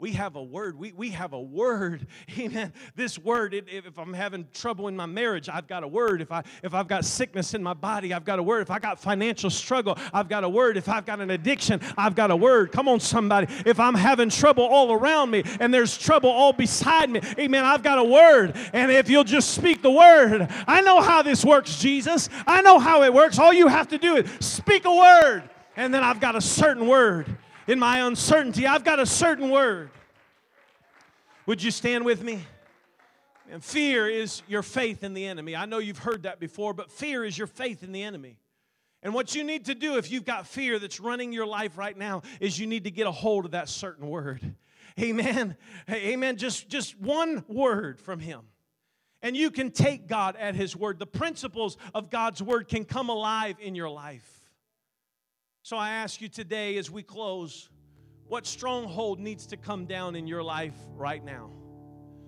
We 0.00 0.12
have 0.12 0.36
a 0.36 0.42
word. 0.42 0.78
We, 0.78 0.92
we 0.92 1.10
have 1.10 1.32
a 1.32 1.40
word. 1.40 2.06
Amen. 2.38 2.72
This 2.94 3.18
word, 3.18 3.52
it, 3.52 3.64
if 3.68 3.98
I'm 3.98 4.12
having 4.12 4.46
trouble 4.54 4.86
in 4.86 4.94
my 4.94 5.06
marriage, 5.06 5.48
I've 5.48 5.66
got 5.66 5.82
a 5.82 5.88
word. 5.88 6.22
If, 6.22 6.30
I, 6.30 6.44
if 6.62 6.72
I've 6.72 6.86
got 6.86 7.04
sickness 7.04 7.52
in 7.52 7.64
my 7.64 7.74
body, 7.74 8.14
I've 8.14 8.24
got 8.24 8.38
a 8.38 8.42
word. 8.42 8.62
If 8.62 8.70
I 8.70 8.78
got 8.78 9.00
financial 9.00 9.50
struggle, 9.50 9.98
I've 10.12 10.28
got 10.28 10.44
a 10.44 10.48
word. 10.48 10.76
If 10.76 10.88
I've 10.88 11.04
got 11.04 11.20
an 11.20 11.30
addiction, 11.30 11.80
I've 11.96 12.14
got 12.14 12.30
a 12.30 12.36
word. 12.36 12.70
Come 12.70 12.86
on, 12.86 13.00
somebody. 13.00 13.52
If 13.66 13.80
I'm 13.80 13.96
having 13.96 14.30
trouble 14.30 14.62
all 14.62 14.92
around 14.92 15.32
me 15.32 15.42
and 15.58 15.74
there's 15.74 15.98
trouble 15.98 16.30
all 16.30 16.52
beside 16.52 17.10
me, 17.10 17.20
amen, 17.36 17.64
I've 17.64 17.82
got 17.82 17.98
a 17.98 18.04
word. 18.04 18.54
And 18.72 18.92
if 18.92 19.10
you'll 19.10 19.24
just 19.24 19.50
speak 19.50 19.82
the 19.82 19.90
word, 19.90 20.46
I 20.68 20.80
know 20.80 21.00
how 21.00 21.22
this 21.22 21.44
works, 21.44 21.80
Jesus. 21.80 22.28
I 22.46 22.62
know 22.62 22.78
how 22.78 23.02
it 23.02 23.12
works. 23.12 23.40
All 23.40 23.52
you 23.52 23.66
have 23.66 23.88
to 23.88 23.98
do 23.98 24.14
is 24.18 24.46
speak 24.46 24.84
a 24.84 24.94
word. 24.94 25.42
And 25.74 25.92
then 25.92 26.04
I've 26.04 26.20
got 26.20 26.36
a 26.36 26.40
certain 26.40 26.86
word 26.86 27.36
in 27.68 27.78
my 27.78 28.00
uncertainty, 28.00 28.66
I've 28.66 28.82
got 28.82 28.98
a 28.98 29.06
certain 29.06 29.50
word. 29.50 29.90
Would 31.46 31.62
you 31.62 31.70
stand 31.70 32.04
with 32.04 32.22
me? 32.24 32.40
And 33.50 33.62
fear 33.62 34.08
is 34.08 34.42
your 34.48 34.62
faith 34.62 35.04
in 35.04 35.14
the 35.14 35.26
enemy. 35.26 35.54
I 35.54 35.66
know 35.66 35.78
you've 35.78 35.98
heard 35.98 36.24
that 36.24 36.40
before, 36.40 36.74
but 36.74 36.90
fear 36.90 37.24
is 37.24 37.36
your 37.36 37.46
faith 37.46 37.82
in 37.82 37.92
the 37.92 38.02
enemy. 38.02 38.38
And 39.02 39.14
what 39.14 39.34
you 39.34 39.44
need 39.44 39.66
to 39.66 39.74
do 39.74 39.96
if 39.96 40.10
you've 40.10 40.24
got 40.24 40.46
fear 40.46 40.78
that's 40.78 40.98
running 40.98 41.32
your 41.32 41.46
life 41.46 41.78
right 41.78 41.96
now 41.96 42.22
is 42.40 42.58
you 42.58 42.66
need 42.66 42.84
to 42.84 42.90
get 42.90 43.06
a 43.06 43.12
hold 43.12 43.44
of 43.44 43.52
that 43.52 43.68
certain 43.68 44.08
word. 44.08 44.54
Amen. 45.00 45.56
Amen. 45.90 46.36
Just, 46.36 46.68
just 46.68 46.98
one 46.98 47.44
word 47.48 48.00
from 48.00 48.18
him. 48.18 48.40
And 49.22 49.36
you 49.36 49.50
can 49.50 49.70
take 49.70 50.08
God 50.08 50.36
at 50.36 50.54
his 50.54 50.74
word. 50.74 50.98
The 50.98 51.06
principles 51.06 51.76
of 51.94 52.10
God's 52.10 52.42
word 52.42 52.66
can 52.68 52.84
come 52.84 53.08
alive 53.08 53.56
in 53.60 53.74
your 53.74 53.90
life. 53.90 54.37
So 55.68 55.76
I 55.76 55.90
ask 55.90 56.22
you 56.22 56.28
today 56.30 56.78
as 56.78 56.90
we 56.90 57.02
close, 57.02 57.68
what 58.26 58.46
stronghold 58.46 59.20
needs 59.20 59.44
to 59.48 59.58
come 59.58 59.84
down 59.84 60.16
in 60.16 60.26
your 60.26 60.42
life 60.42 60.72
right 60.96 61.22
now? 61.22 61.50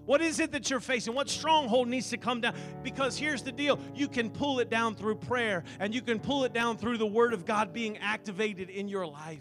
What 0.05 0.21
is 0.21 0.41
it 0.41 0.53
that 0.53 0.69
you're 0.69 0.79
facing? 0.79 1.15
What 1.15 1.31
stronghold 1.31 1.89
needs 1.89 2.11
to 2.11 2.19
come 2.19 2.43
down? 2.43 2.55
Because 2.83 3.17
here's 3.17 3.43
the 3.43 3.51
deal 3.51 3.81
you 3.95 4.09
can 4.09 4.29
pull 4.29 4.61
it 4.61 4.69
down 4.69 4.95
through 4.95 5.15
prayer, 5.15 5.65
and 5.79 5.95
you 5.95 6.03
can 6.03 6.21
pull 6.21 6.45
it 6.45 6.53
down 6.53 6.77
through 6.77 6.99
the 6.99 7.07
Word 7.07 7.33
of 7.33 7.47
God 7.47 7.73
being 7.73 7.97
activated 7.97 8.69
in 8.69 8.89
your 8.89 9.07
life. 9.07 9.41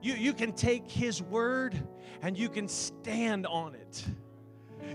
You, 0.00 0.14
you 0.14 0.32
can 0.32 0.52
take 0.52 0.90
His 0.90 1.20
Word 1.20 1.78
and 2.22 2.34
you 2.34 2.48
can 2.48 2.68
stand 2.68 3.46
on 3.46 3.74
it. 3.74 4.06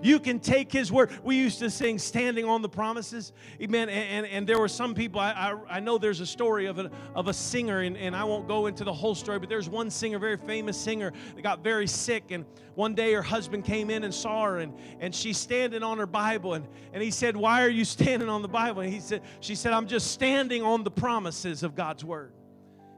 You 0.01 0.19
can 0.19 0.39
take 0.39 0.71
his 0.71 0.91
word. 0.91 1.11
We 1.23 1.35
used 1.35 1.59
to 1.59 1.69
sing 1.69 1.99
standing 1.99 2.45
on 2.45 2.61
the 2.61 2.69
promises. 2.69 3.33
Amen. 3.61 3.89
And, 3.89 4.25
and, 4.25 4.25
and 4.25 4.47
there 4.47 4.59
were 4.59 4.67
some 4.67 4.93
people, 4.93 5.19
I, 5.19 5.31
I, 5.31 5.77
I, 5.77 5.79
know 5.79 5.97
there's 5.97 6.19
a 6.19 6.25
story 6.25 6.67
of 6.67 6.79
a, 6.79 6.91
of 7.15 7.27
a 7.27 7.33
singer, 7.33 7.81
and, 7.81 7.97
and 7.97 8.15
I 8.15 8.23
won't 8.23 8.47
go 8.47 8.67
into 8.67 8.83
the 8.83 8.93
whole 8.93 9.15
story, 9.15 9.39
but 9.39 9.49
there's 9.49 9.69
one 9.69 9.89
singer, 9.89 10.19
very 10.19 10.37
famous 10.37 10.77
singer, 10.77 11.11
that 11.35 11.41
got 11.41 11.63
very 11.63 11.87
sick. 11.87 12.31
And 12.31 12.45
one 12.75 12.95
day 12.95 13.13
her 13.13 13.21
husband 13.21 13.65
came 13.65 13.89
in 13.89 14.03
and 14.03 14.13
saw 14.13 14.45
her, 14.45 14.59
and, 14.59 14.73
and 14.99 15.13
she's 15.13 15.37
standing 15.37 15.83
on 15.83 15.97
her 15.97 16.07
Bible. 16.07 16.53
And, 16.53 16.67
and 16.93 17.03
he 17.03 17.11
said, 17.11 17.35
Why 17.35 17.63
are 17.63 17.69
you 17.69 17.85
standing 17.85 18.29
on 18.29 18.41
the 18.41 18.47
Bible? 18.47 18.81
And 18.81 18.91
he 18.91 18.99
said, 18.99 19.21
She 19.39 19.55
said, 19.55 19.73
I'm 19.73 19.87
just 19.87 20.11
standing 20.11 20.63
on 20.63 20.83
the 20.83 20.91
promises 20.91 21.63
of 21.63 21.75
God's 21.75 22.03
word. 22.03 22.33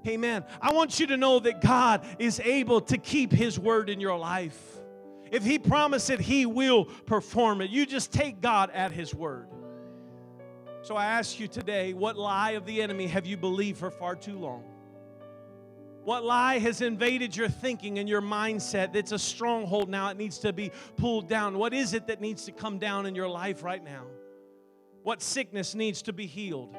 Amen. 0.08 0.44
I 0.62 0.74
want 0.74 1.00
you 1.00 1.08
to 1.08 1.18
know 1.18 1.40
that 1.40 1.62
God 1.62 2.06
is 2.18 2.40
able 2.40 2.82
to 2.82 2.98
keep 2.98 3.32
his 3.32 3.60
word 3.60 3.90
in 3.90 4.00
your 4.00 4.18
life. 4.18 4.81
If 5.32 5.44
He 5.44 5.58
promised 5.58 6.10
it, 6.10 6.20
He 6.20 6.46
will 6.46 6.86
perform 6.86 7.62
it. 7.62 7.72
You 7.72 7.86
just 7.86 8.12
take 8.12 8.42
God 8.42 8.70
at 8.72 8.92
His 8.92 9.16
word. 9.16 9.48
So 10.84 10.96
I 10.96 11.06
ask 11.06 11.40
you 11.40 11.48
today, 11.48 11.94
what 11.94 12.18
lie 12.18 12.52
of 12.52 12.66
the 12.66 12.82
enemy 12.82 13.08
have 13.08 13.26
you 13.26 13.38
believed 13.38 13.80
for 13.80 13.90
far 13.90 14.16
too 14.16 14.38
long? 14.38 14.64
What 16.04 16.24
lie 16.24 16.58
has 16.58 16.82
invaded 16.82 17.36
your 17.36 17.48
thinking 17.48 18.00
and 18.00 18.10
your 18.10 18.22
mindset? 18.22 18.96
It's 18.96 19.12
a 19.12 19.20
stronghold 19.20 19.88
now. 19.88 20.10
It 20.10 20.18
needs 20.18 20.40
to 20.40 20.52
be 20.52 20.72
pulled 20.98 21.30
down. 21.30 21.60
What 21.60 21.74
is 21.74 21.94
it 21.94 22.08
that 22.08 22.20
needs 22.20 22.46
to 22.46 22.52
come 22.52 22.80
down 22.80 23.06
in 23.06 23.14
your 23.14 23.28
life 23.28 23.64
right 23.64 23.84
now? 23.84 24.06
What 25.04 25.22
sickness 25.22 25.76
needs 25.76 26.02
to 26.04 26.14
be 26.14 26.26
healed? 26.26 26.76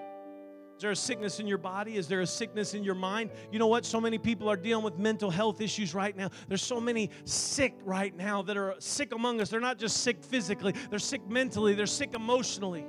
Is 0.83 0.85
there 0.85 0.90
a 0.90 0.97
sickness 0.97 1.38
in 1.38 1.47
your 1.47 1.59
body? 1.59 1.97
Is 1.97 2.09
there 2.09 2.23
a 2.23 2.27
sickness 2.27 2.75
in 2.75 2.83
your 2.83 2.97
mind? 2.97 3.31
You 3.53 3.61
know 3.61 3.68
what? 3.68 3.85
So 3.85 4.01
many 4.01 4.18
people 4.18 4.51
are 4.51 4.57
dealing 4.57 4.83
with 4.83 4.99
mental 4.99 5.31
health 5.31 5.61
issues 5.61 5.95
right 5.95 6.16
now. 6.16 6.29
There's 6.49 6.61
so 6.61 6.81
many 6.81 7.11
sick 7.25 7.79
right 7.85 8.12
now 8.16 8.42
that 8.42 8.57
are 8.57 8.75
sick 8.81 9.14
among 9.14 9.40
us. 9.40 9.49
They're 9.49 9.61
not 9.61 9.79
just 9.79 9.99
sick 9.99 10.25
physically, 10.25 10.75
they're 10.90 10.99
sick 10.99 11.25
mentally, 11.29 11.75
they're 11.75 11.87
sick 11.87 12.14
emotionally. 12.14 12.85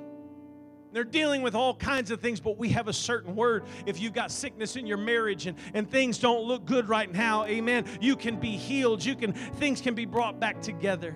They're 0.90 1.04
dealing 1.04 1.42
with 1.42 1.54
all 1.54 1.76
kinds 1.76 2.10
of 2.10 2.20
things, 2.20 2.40
but 2.40 2.58
we 2.58 2.70
have 2.70 2.88
a 2.88 2.92
certain 2.92 3.36
word. 3.36 3.62
If 3.86 4.00
you've 4.00 4.12
got 4.12 4.32
sickness 4.32 4.74
in 4.74 4.88
your 4.88 4.98
marriage 4.98 5.46
and, 5.46 5.56
and 5.72 5.88
things 5.88 6.18
don't 6.18 6.42
look 6.42 6.64
good 6.64 6.88
right 6.88 7.12
now, 7.12 7.44
amen, 7.44 7.84
you 8.00 8.16
can 8.16 8.40
be 8.40 8.56
healed. 8.56 9.04
You 9.04 9.14
can 9.14 9.34
things 9.34 9.80
can 9.80 9.94
be 9.94 10.04
brought 10.04 10.40
back 10.40 10.60
together. 10.60 11.14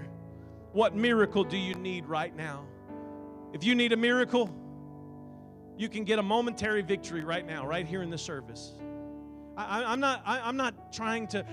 What 0.70 0.94
miracle 0.94 1.42
do 1.42 1.56
you 1.56 1.74
need 1.74 2.06
right 2.06 2.36
now? 2.36 2.68
If 3.52 3.64
you 3.64 3.74
need 3.74 3.92
a 3.92 3.96
miracle, 3.96 4.54
you 5.78 5.88
can 5.88 6.04
get 6.04 6.18
a 6.18 6.22
momentary 6.22 6.82
victory 6.82 7.22
right 7.24 7.46
now, 7.46 7.66
right 7.66 7.86
here 7.86 8.02
in 8.02 8.10
the 8.10 8.18
service. 8.18 8.74
I, 9.56 9.92
am 9.92 10.00
not, 10.00 10.22
I, 10.26 10.40
I'm 10.40 10.56
not 10.56 10.92
trying 10.92 11.26
to 11.28 11.44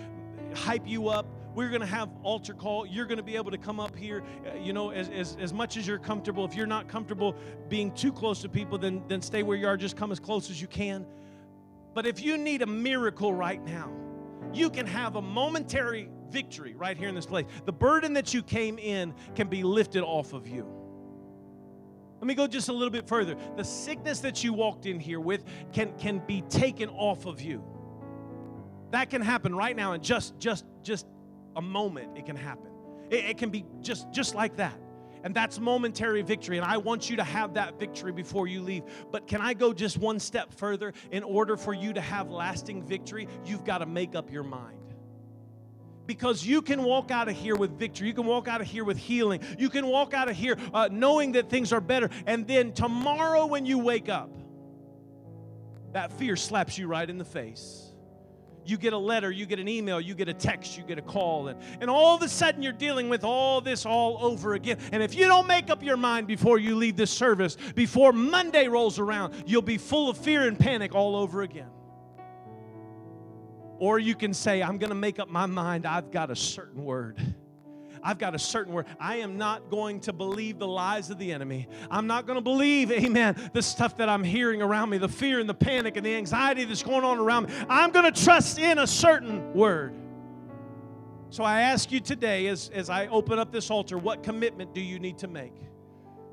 hype 0.56 0.88
you 0.88 1.10
up. 1.10 1.26
We're 1.54 1.70
going 1.70 1.82
to 1.82 1.88
have 1.88 2.10
altar 2.24 2.54
call. 2.54 2.86
You're 2.86 3.06
going 3.06 3.18
to 3.18 3.24
be 3.24 3.36
able 3.36 3.52
to 3.52 3.58
come 3.58 3.80
up 3.80 3.96
here, 3.96 4.24
uh, 4.46 4.58
you 4.58 4.74
know, 4.74 4.90
as, 4.90 5.10
as, 5.10 5.38
as 5.40 5.54
much 5.54 5.78
as 5.78 5.88
you're 5.88 6.00
comfortable. 6.00 6.44
If 6.44 6.56
you're 6.56 6.68
not 6.68 6.88
comfortable 6.88 7.36
being 7.70 7.92
too 7.94 8.12
close 8.12 8.42
to 8.42 8.50
people, 8.50 8.78
then, 8.78 9.04
then 9.08 9.22
stay 9.22 9.42
where 9.42 9.56
you 9.56 9.68
are. 9.68 9.78
Just 9.78 9.96
come 9.96 10.12
as 10.12 10.20
close 10.20 10.50
as 10.50 10.62
you 10.62 10.68
can. 10.68 11.06
But 11.94 12.06
if 12.06 12.22
you 12.22 12.38
need 12.38 12.62
a 12.62 12.68
miracle 12.68 13.34
right 13.34 13.64
now, 13.64 13.90
you 14.54 14.70
can 14.70 14.86
have 14.86 15.16
a 15.16 15.22
momentary 15.22 16.10
victory 16.30 16.76
right 16.76 16.98
here 16.98 17.08
in 17.08 17.16
this 17.16 17.26
place. 17.26 17.46
The 17.66 17.74
burden 17.74 18.14
that 18.14 18.34
you 18.34 18.44
came 18.44 18.78
in 18.78 19.14
can 19.36 19.48
be 19.48 19.64
lifted 19.64 20.04
off 20.04 20.34
of 20.34 20.48
you. 20.48 20.75
Let 22.26 22.28
me 22.30 22.34
go 22.34 22.48
just 22.48 22.70
a 22.70 22.74
little 22.74 22.90
bit 22.90 23.08
further. 23.08 23.36
The 23.56 23.64
sickness 23.64 24.20
that 24.22 24.44
you 24.44 24.52
walked 24.52 24.88
in 24.88 25.00
here 25.00 25.20
with 25.20 25.44
can, 25.72 25.96
can 26.00 26.24
be 26.26 26.42
taken 26.50 26.90
off 26.90 27.28
of 27.28 27.40
you. 27.40 27.64
That 28.90 29.12
can 29.12 29.22
happen 29.22 29.54
right 29.56 29.76
now 29.76 29.94
in 29.94 30.02
just 30.02 30.40
just 30.40 30.66
just 30.82 31.06
a 31.56 31.62
moment. 31.62 32.18
It 32.18 32.26
can 32.26 32.36
happen. 32.36 32.72
It, 33.12 33.26
it 33.26 33.38
can 33.38 33.52
be 33.52 33.64
just 33.82 34.12
just 34.12 34.34
like 34.34 34.56
that. 34.56 34.74
And 35.24 35.36
that's 35.36 35.60
momentary 35.60 36.24
victory. 36.24 36.58
And 36.58 36.66
I 36.66 36.78
want 36.78 37.12
you 37.12 37.18
to 37.18 37.24
have 37.24 37.54
that 37.54 37.80
victory 37.80 38.12
before 38.12 38.48
you 38.48 38.64
leave. 38.64 38.86
But 39.12 39.28
can 39.28 39.40
I 39.40 39.54
go 39.54 39.72
just 39.72 40.00
one 40.00 40.20
step 40.20 40.52
further? 40.52 40.94
In 41.12 41.22
order 41.22 41.56
for 41.56 41.76
you 41.76 41.94
to 41.94 42.02
have 42.02 42.32
lasting 42.32 42.82
victory, 42.82 43.28
you've 43.46 43.64
got 43.64 43.80
to 43.80 43.86
make 43.86 44.16
up 44.16 44.32
your 44.32 44.44
mind 44.44 44.85
because 46.06 46.46
you 46.46 46.62
can 46.62 46.84
walk 46.84 47.12
out 47.12 47.30
of 47.30 47.36
here 47.36 47.56
with 47.56 47.78
victory. 47.78 48.08
You 48.08 48.14
can 48.14 48.26
walk 48.26 48.48
out 48.48 48.62
of 48.62 48.68
here 48.68 48.84
with 48.84 48.98
healing. 48.98 49.42
You 49.58 49.70
can 49.70 49.88
walk 49.88 50.14
out 50.14 50.30
of 50.30 50.36
here 50.36 50.58
uh, 50.74 50.90
knowing 50.92 51.34
that 51.34 51.50
things 51.50 51.74
are 51.74 51.82
better. 51.82 52.10
And 52.26 52.48
then 52.48 52.74
tomorrow, 52.74 53.46
when 53.46 53.66
you 53.66 53.80
wake 53.80 54.10
up, 54.10 54.30
that 55.94 56.12
fear 56.14 56.36
slaps 56.36 56.78
you 56.78 56.88
right 56.88 57.10
in 57.10 57.18
the 57.18 57.26
face. 57.26 57.86
You 58.66 58.78
get 58.78 58.94
a 58.94 58.98
letter, 58.98 59.32
you 59.32 59.46
get 59.46 59.60
an 59.60 59.68
email, 59.68 60.02
you 60.02 60.16
get 60.16 60.28
a 60.28 60.34
text, 60.34 60.76
you 60.76 60.84
get 60.84 60.98
a 60.98 61.02
call, 61.02 61.50
and, 61.50 61.62
and 61.80 61.90
all 61.90 62.16
of 62.16 62.24
a 62.24 62.28
sudden 62.28 62.64
you're 62.64 62.74
dealing 62.74 63.10
with 63.10 63.24
all 63.24 63.62
this 63.62 63.86
all 63.86 64.18
over 64.20 64.56
again. 64.56 64.80
And 64.92 65.04
if 65.04 65.14
you 65.14 65.28
don't 65.28 65.46
make 65.46 65.70
up 65.70 65.84
your 65.84 65.98
mind 65.98 66.26
before 66.26 66.58
you 66.58 66.76
leave 66.76 66.98
this 66.98 67.12
service, 67.12 67.58
before 67.76 68.12
Monday 68.12 68.68
rolls 68.68 68.98
around, 68.98 69.36
you'll 69.46 69.62
be 69.62 69.78
full 69.78 70.10
of 70.10 70.18
fear 70.18 70.48
and 70.48 70.58
panic 70.58 70.96
all 70.96 71.16
over 71.16 71.44
again. 71.44 71.70
Or 73.80 74.00
you 74.00 74.16
can 74.16 74.34
say, 74.34 74.64
I'm 74.64 74.78
going 74.78 74.90
to 74.90 74.96
make 74.96 75.20
up 75.20 75.30
my 75.30 75.46
mind. 75.46 75.86
I've 75.86 76.12
got 76.12 76.32
a 76.32 76.36
certain 76.36 76.84
word. 76.84 77.20
I've 78.06 78.20
got 78.20 78.36
a 78.36 78.40
certain 78.40 78.72
word. 78.72 78.86
I 79.00 79.18
am 79.18 79.38
not 79.38 79.72
going 79.72 80.00
to 80.02 80.14
believe 80.14 80.60
the 80.60 80.68
lies 80.68 81.10
of 81.10 81.18
the 81.18 81.32
enemy. 81.34 81.68
I'm 81.90 82.06
not 82.06 82.28
going 82.28 82.38
to 82.38 82.42
believe, 82.42 82.92
amen, 82.92 83.50
the 83.52 83.64
stuff 83.64 83.98
that 83.98 84.08
I'm 84.08 84.24
hearing 84.24 84.62
around 84.62 84.92
me, 84.92 85.00
the 85.00 85.10
fear 85.10 85.40
and 85.40 85.50
the 85.50 85.56
panic 85.56 85.98
and 85.98 86.06
the 86.06 86.16
anxiety 86.16 86.66
that's 86.66 86.84
going 86.84 87.04
on 87.04 87.18
around 87.18 87.48
me. 87.48 87.56
I'm 87.68 87.92
going 87.92 88.12
to 88.12 88.24
trust 88.24 88.60
in 88.60 88.78
a 88.78 88.86
certain 88.86 89.54
word. 89.54 89.96
So 91.32 91.44
I 91.44 91.62
ask 91.62 91.92
you 91.92 92.00
today, 92.00 92.48
as, 92.48 92.70
as 92.70 92.90
I 92.90 93.08
open 93.08 93.40
up 93.40 93.52
this 93.52 93.72
altar, 93.72 93.98
what 93.98 94.22
commitment 94.22 94.74
do 94.74 94.82
you 94.82 95.00
need 95.00 95.18
to 95.18 95.28
make? 95.28 95.54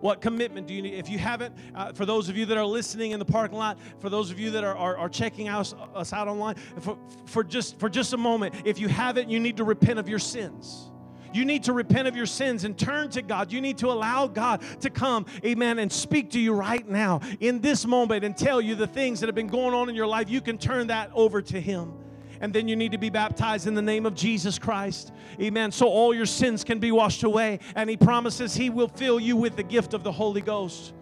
What 0.03 0.21
commitment 0.21 0.67
do 0.67 0.75
you 0.75 0.83
need? 0.83 0.95
If 0.95 1.09
you 1.09 1.17
haven't, 1.17 1.55
uh, 1.77 1.93
for 1.93 2.05
those 2.05 2.29
of 2.29 2.37
you 2.37 2.45
that 2.47 2.59
are 2.59 2.67
listening 2.67 3.13
in 3.13 3.21
the 3.21 3.25
parking 3.25 3.57
lot, 3.57 3.79
for 4.01 4.11
those 4.11 4.33
of 4.33 4.39
you 4.41 4.51
that 4.51 4.65
are, 4.65 4.77
are, 4.77 4.97
are 4.97 5.09
checking 5.09 5.49
us, 5.49 5.77
us 5.95 6.13
out 6.13 6.27
online, 6.27 6.57
for, 6.81 6.99
for, 7.25 7.45
just, 7.45 7.79
for 7.79 7.89
just 7.89 8.13
a 8.13 8.17
moment, 8.17 8.53
if 8.65 8.81
you 8.81 8.89
haven't, 8.89 9.31
you 9.31 9.39
need 9.39 9.57
to 9.59 9.65
repent 9.65 10.01
of 10.01 10.09
your 10.09 10.19
sins. 10.19 10.91
You 11.33 11.45
need 11.45 11.63
to 11.63 11.73
repent 11.73 12.09
of 12.09 12.17
your 12.17 12.27
sins 12.27 12.65
and 12.65 12.77
turn 12.77 13.11
to 13.11 13.23
God. 13.23 13.53
You 13.53 13.61
need 13.61 13.79
to 13.79 13.93
allow 13.93 14.27
God 14.27 14.65
to 14.81 14.91
come, 14.91 15.25
amen, 15.45 15.79
and 15.79 15.91
speak 15.91 16.31
to 16.31 16.41
you 16.41 16.53
right 16.53 16.87
now 16.87 17.21
in 17.39 17.61
this 17.61 17.87
moment 17.87 18.25
and 18.25 18.37
tell 18.37 18.61
you 18.61 18.75
the 18.75 18.89
things 18.89 19.21
that 19.21 19.29
have 19.29 19.37
been 19.37 19.47
going 19.47 19.73
on 19.73 19.89
in 19.89 19.95
your 19.95 20.09
life. 20.09 20.29
You 20.29 20.41
can 20.41 20.59
turn 20.59 20.89
that 20.89 21.13
over 21.15 21.41
to 21.43 21.61
Him 21.61 21.95
and 22.43 22.53
then 22.53 22.67
you 22.67 22.75
need 22.75 22.91
to 22.91 22.99
be 22.99 23.09
baptized 23.09 23.69
in 23.69 23.75
the 23.75 23.81
name 23.81 24.05
of 24.05 24.15
Jesus 24.15 24.59
Christ. 24.59 25.13
Amen. 25.41 25.71
So 25.71 25.87
all 25.87 26.13
your 26.13 26.27
sins 26.27 26.65
can 26.65 26.81
be 26.81 26.91
washed 26.91 27.23
away, 27.23 27.61
and 27.77 27.89
He 27.89 27.97
promises 27.97 28.53
He 28.55 28.69
will 28.69 28.89
fill 28.89 29.21
you 29.21 29.37
with 29.37 29.57
the 29.57 29.63
gift 29.63 29.95
of 29.95 30.03
the 30.03 30.11
Holy 30.11 30.41
Ghost. 30.41 30.93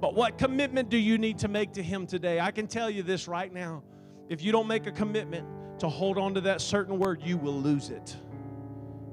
But 0.00 0.14
what 0.14 0.36
commitment 0.36 0.90
do 0.90 0.98
you 0.98 1.16
need 1.16 1.38
to 1.38 1.48
make 1.48 1.72
to 1.72 1.82
Him 1.82 2.06
today? 2.06 2.38
I 2.38 2.50
can 2.50 2.66
tell 2.66 2.90
you 2.90 3.02
this 3.02 3.26
right 3.26 3.52
now. 3.52 3.82
If 4.28 4.42
you 4.42 4.52
don't 4.52 4.68
make 4.68 4.86
a 4.86 4.92
commitment 4.92 5.48
to 5.78 5.88
hold 5.88 6.18
on 6.18 6.34
to 6.34 6.42
that 6.42 6.60
certain 6.60 6.98
word, 6.98 7.22
you 7.22 7.38
will 7.38 7.58
lose 7.58 7.88
it. 7.88 8.14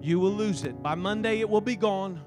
You 0.02 0.20
will 0.20 0.34
lose 0.34 0.66
it. 0.66 0.84
By 0.84 0.96
Monday, 0.96 1.40
it 1.40 1.50
will 1.50 1.62
be 1.62 1.78
gone. 1.78 2.20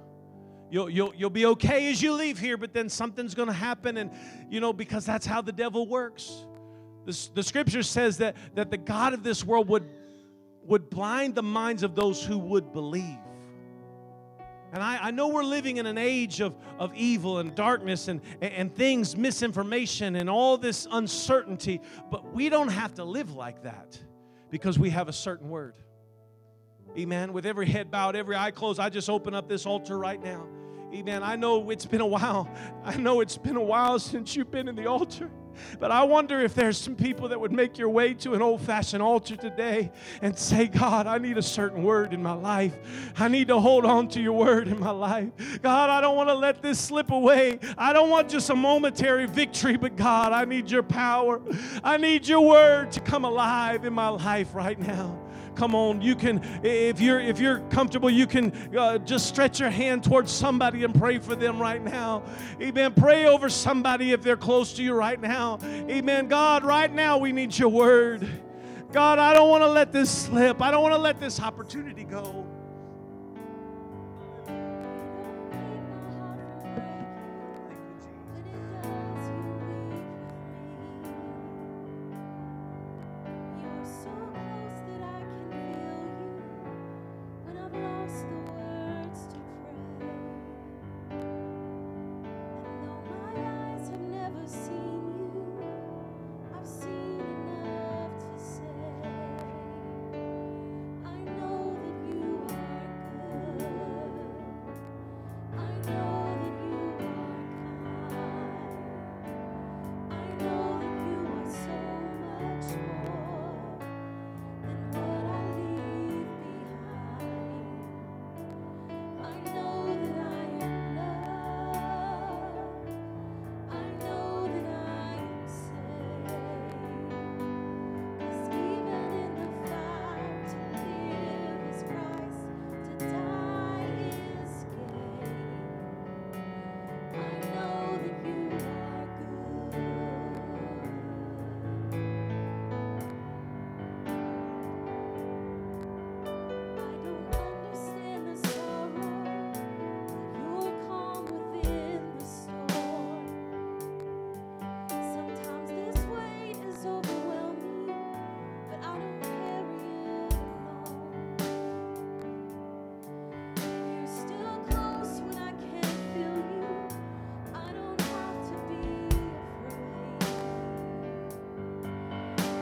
You'll, 0.70 0.88
you'll, 0.88 1.14
you'll 1.14 1.30
be 1.30 1.44
okay 1.46 1.90
as 1.90 2.00
you 2.00 2.14
leave 2.14 2.38
here, 2.38 2.56
but 2.56 2.72
then 2.72 2.88
something's 2.88 3.34
going 3.34 3.48
to 3.48 3.54
happen, 3.54 3.98
and 3.98 4.10
you 4.48 4.60
know, 4.60 4.72
because 4.72 5.04
that's 5.04 5.26
how 5.26 5.42
the 5.42 5.52
devil 5.52 5.86
works. 5.86 6.46
The, 7.06 7.42
scripture 7.42 7.82
says 7.82 8.18
that, 8.18 8.36
that 8.54 8.70
the 8.70 8.76
God 8.76 9.12
of 9.14 9.22
this 9.22 9.44
world 9.44 9.68
would, 9.68 9.88
would 10.64 10.88
blind 10.88 11.34
the 11.34 11.42
minds 11.42 11.82
of 11.82 11.94
those 11.94 12.24
who 12.24 12.38
would 12.38 12.72
believe. 12.72 13.18
And 14.72 14.82
I, 14.82 14.98
I, 15.02 15.10
know 15.12 15.28
we're 15.28 15.44
living 15.44 15.76
in 15.76 15.86
an 15.86 15.98
age 15.98 16.40
of, 16.40 16.56
of 16.80 16.92
evil 16.96 17.38
and 17.38 17.54
darkness 17.54 18.08
and, 18.08 18.20
and, 18.40 18.52
and 18.52 18.74
things, 18.74 19.16
misinformation, 19.16 20.16
and 20.16 20.28
all 20.28 20.58
this 20.58 20.88
uncertainty, 20.90 21.80
but 22.10 22.34
we 22.34 22.48
don't 22.48 22.70
have 22.70 22.94
to 22.94 23.04
live 23.04 23.36
like 23.36 23.62
that 23.62 23.96
because 24.50 24.76
we 24.76 24.90
have 24.90 25.08
a 25.08 25.12
certain 25.12 25.48
word. 25.48 25.74
Amen. 26.98 27.32
With 27.32 27.46
every 27.46 27.66
head 27.66 27.90
bowed, 27.90 28.16
every 28.16 28.34
eye 28.34 28.50
closed, 28.50 28.80
I 28.80 28.88
just 28.88 29.08
open 29.08 29.32
up 29.32 29.48
this 29.48 29.64
altar 29.64 29.96
right 29.96 30.20
now. 30.20 30.46
Amen. 30.92 31.22
I 31.22 31.36
know 31.36 31.70
it's 31.70 31.86
been 31.86 32.00
a 32.00 32.06
while. 32.06 32.48
I 32.84 32.96
know 32.96 33.20
it's 33.20 33.36
been 33.36 33.56
a 33.56 33.62
while 33.62 33.98
since 34.00 34.34
you've 34.34 34.50
been 34.50 34.68
in 34.68 34.74
the 34.74 34.86
altar. 34.86 35.30
But 35.78 35.90
I 35.90 36.04
wonder 36.04 36.40
if 36.40 36.54
there's 36.54 36.78
some 36.78 36.94
people 36.94 37.28
that 37.28 37.40
would 37.40 37.52
make 37.52 37.78
your 37.78 37.88
way 37.88 38.14
to 38.14 38.34
an 38.34 38.42
old 38.42 38.60
fashioned 38.60 39.02
altar 39.02 39.36
today 39.36 39.90
and 40.22 40.38
say, 40.38 40.66
God, 40.66 41.06
I 41.06 41.18
need 41.18 41.38
a 41.38 41.42
certain 41.42 41.82
word 41.82 42.12
in 42.12 42.22
my 42.22 42.32
life. 42.32 42.76
I 43.16 43.28
need 43.28 43.48
to 43.48 43.60
hold 43.60 43.84
on 43.84 44.08
to 44.08 44.20
your 44.20 44.34
word 44.34 44.68
in 44.68 44.78
my 44.78 44.90
life. 44.90 45.30
God, 45.62 45.90
I 45.90 46.00
don't 46.00 46.16
want 46.16 46.28
to 46.28 46.34
let 46.34 46.62
this 46.62 46.78
slip 46.78 47.10
away. 47.10 47.58
I 47.78 47.92
don't 47.92 48.10
want 48.10 48.28
just 48.28 48.50
a 48.50 48.56
momentary 48.56 49.26
victory, 49.26 49.76
but 49.76 49.96
God, 49.96 50.32
I 50.32 50.44
need 50.44 50.70
your 50.70 50.82
power. 50.82 51.40
I 51.82 51.96
need 51.96 52.26
your 52.26 52.40
word 52.40 52.92
to 52.92 53.00
come 53.00 53.24
alive 53.24 53.84
in 53.84 53.92
my 53.92 54.08
life 54.08 54.54
right 54.54 54.78
now 54.78 55.23
come 55.54 55.74
on 55.74 56.00
you 56.02 56.14
can 56.14 56.40
if 56.62 57.00
you're 57.00 57.20
if 57.20 57.38
you're 57.38 57.60
comfortable 57.70 58.10
you 58.10 58.26
can 58.26 58.52
uh, 58.76 58.98
just 58.98 59.26
stretch 59.26 59.60
your 59.60 59.70
hand 59.70 60.02
towards 60.04 60.32
somebody 60.32 60.84
and 60.84 60.94
pray 60.94 61.18
for 61.18 61.34
them 61.34 61.60
right 61.60 61.82
now. 61.82 62.22
Amen. 62.60 62.92
Pray 62.92 63.26
over 63.26 63.48
somebody 63.48 64.12
if 64.12 64.22
they're 64.22 64.36
close 64.36 64.72
to 64.74 64.82
you 64.82 64.94
right 64.94 65.20
now. 65.20 65.58
Amen. 65.62 66.28
God 66.28 66.64
right 66.64 66.92
now 66.92 67.18
we 67.18 67.32
need 67.32 67.56
your 67.58 67.68
word. 67.68 68.26
God 68.92 69.18
i 69.18 69.34
don't 69.34 69.50
want 69.50 69.62
to 69.62 69.68
let 69.68 69.92
this 69.92 70.10
slip. 70.10 70.62
I 70.62 70.70
don't 70.70 70.82
want 70.82 70.94
to 70.94 71.00
let 71.00 71.20
this 71.20 71.40
opportunity 71.40 72.04
go 72.04 72.46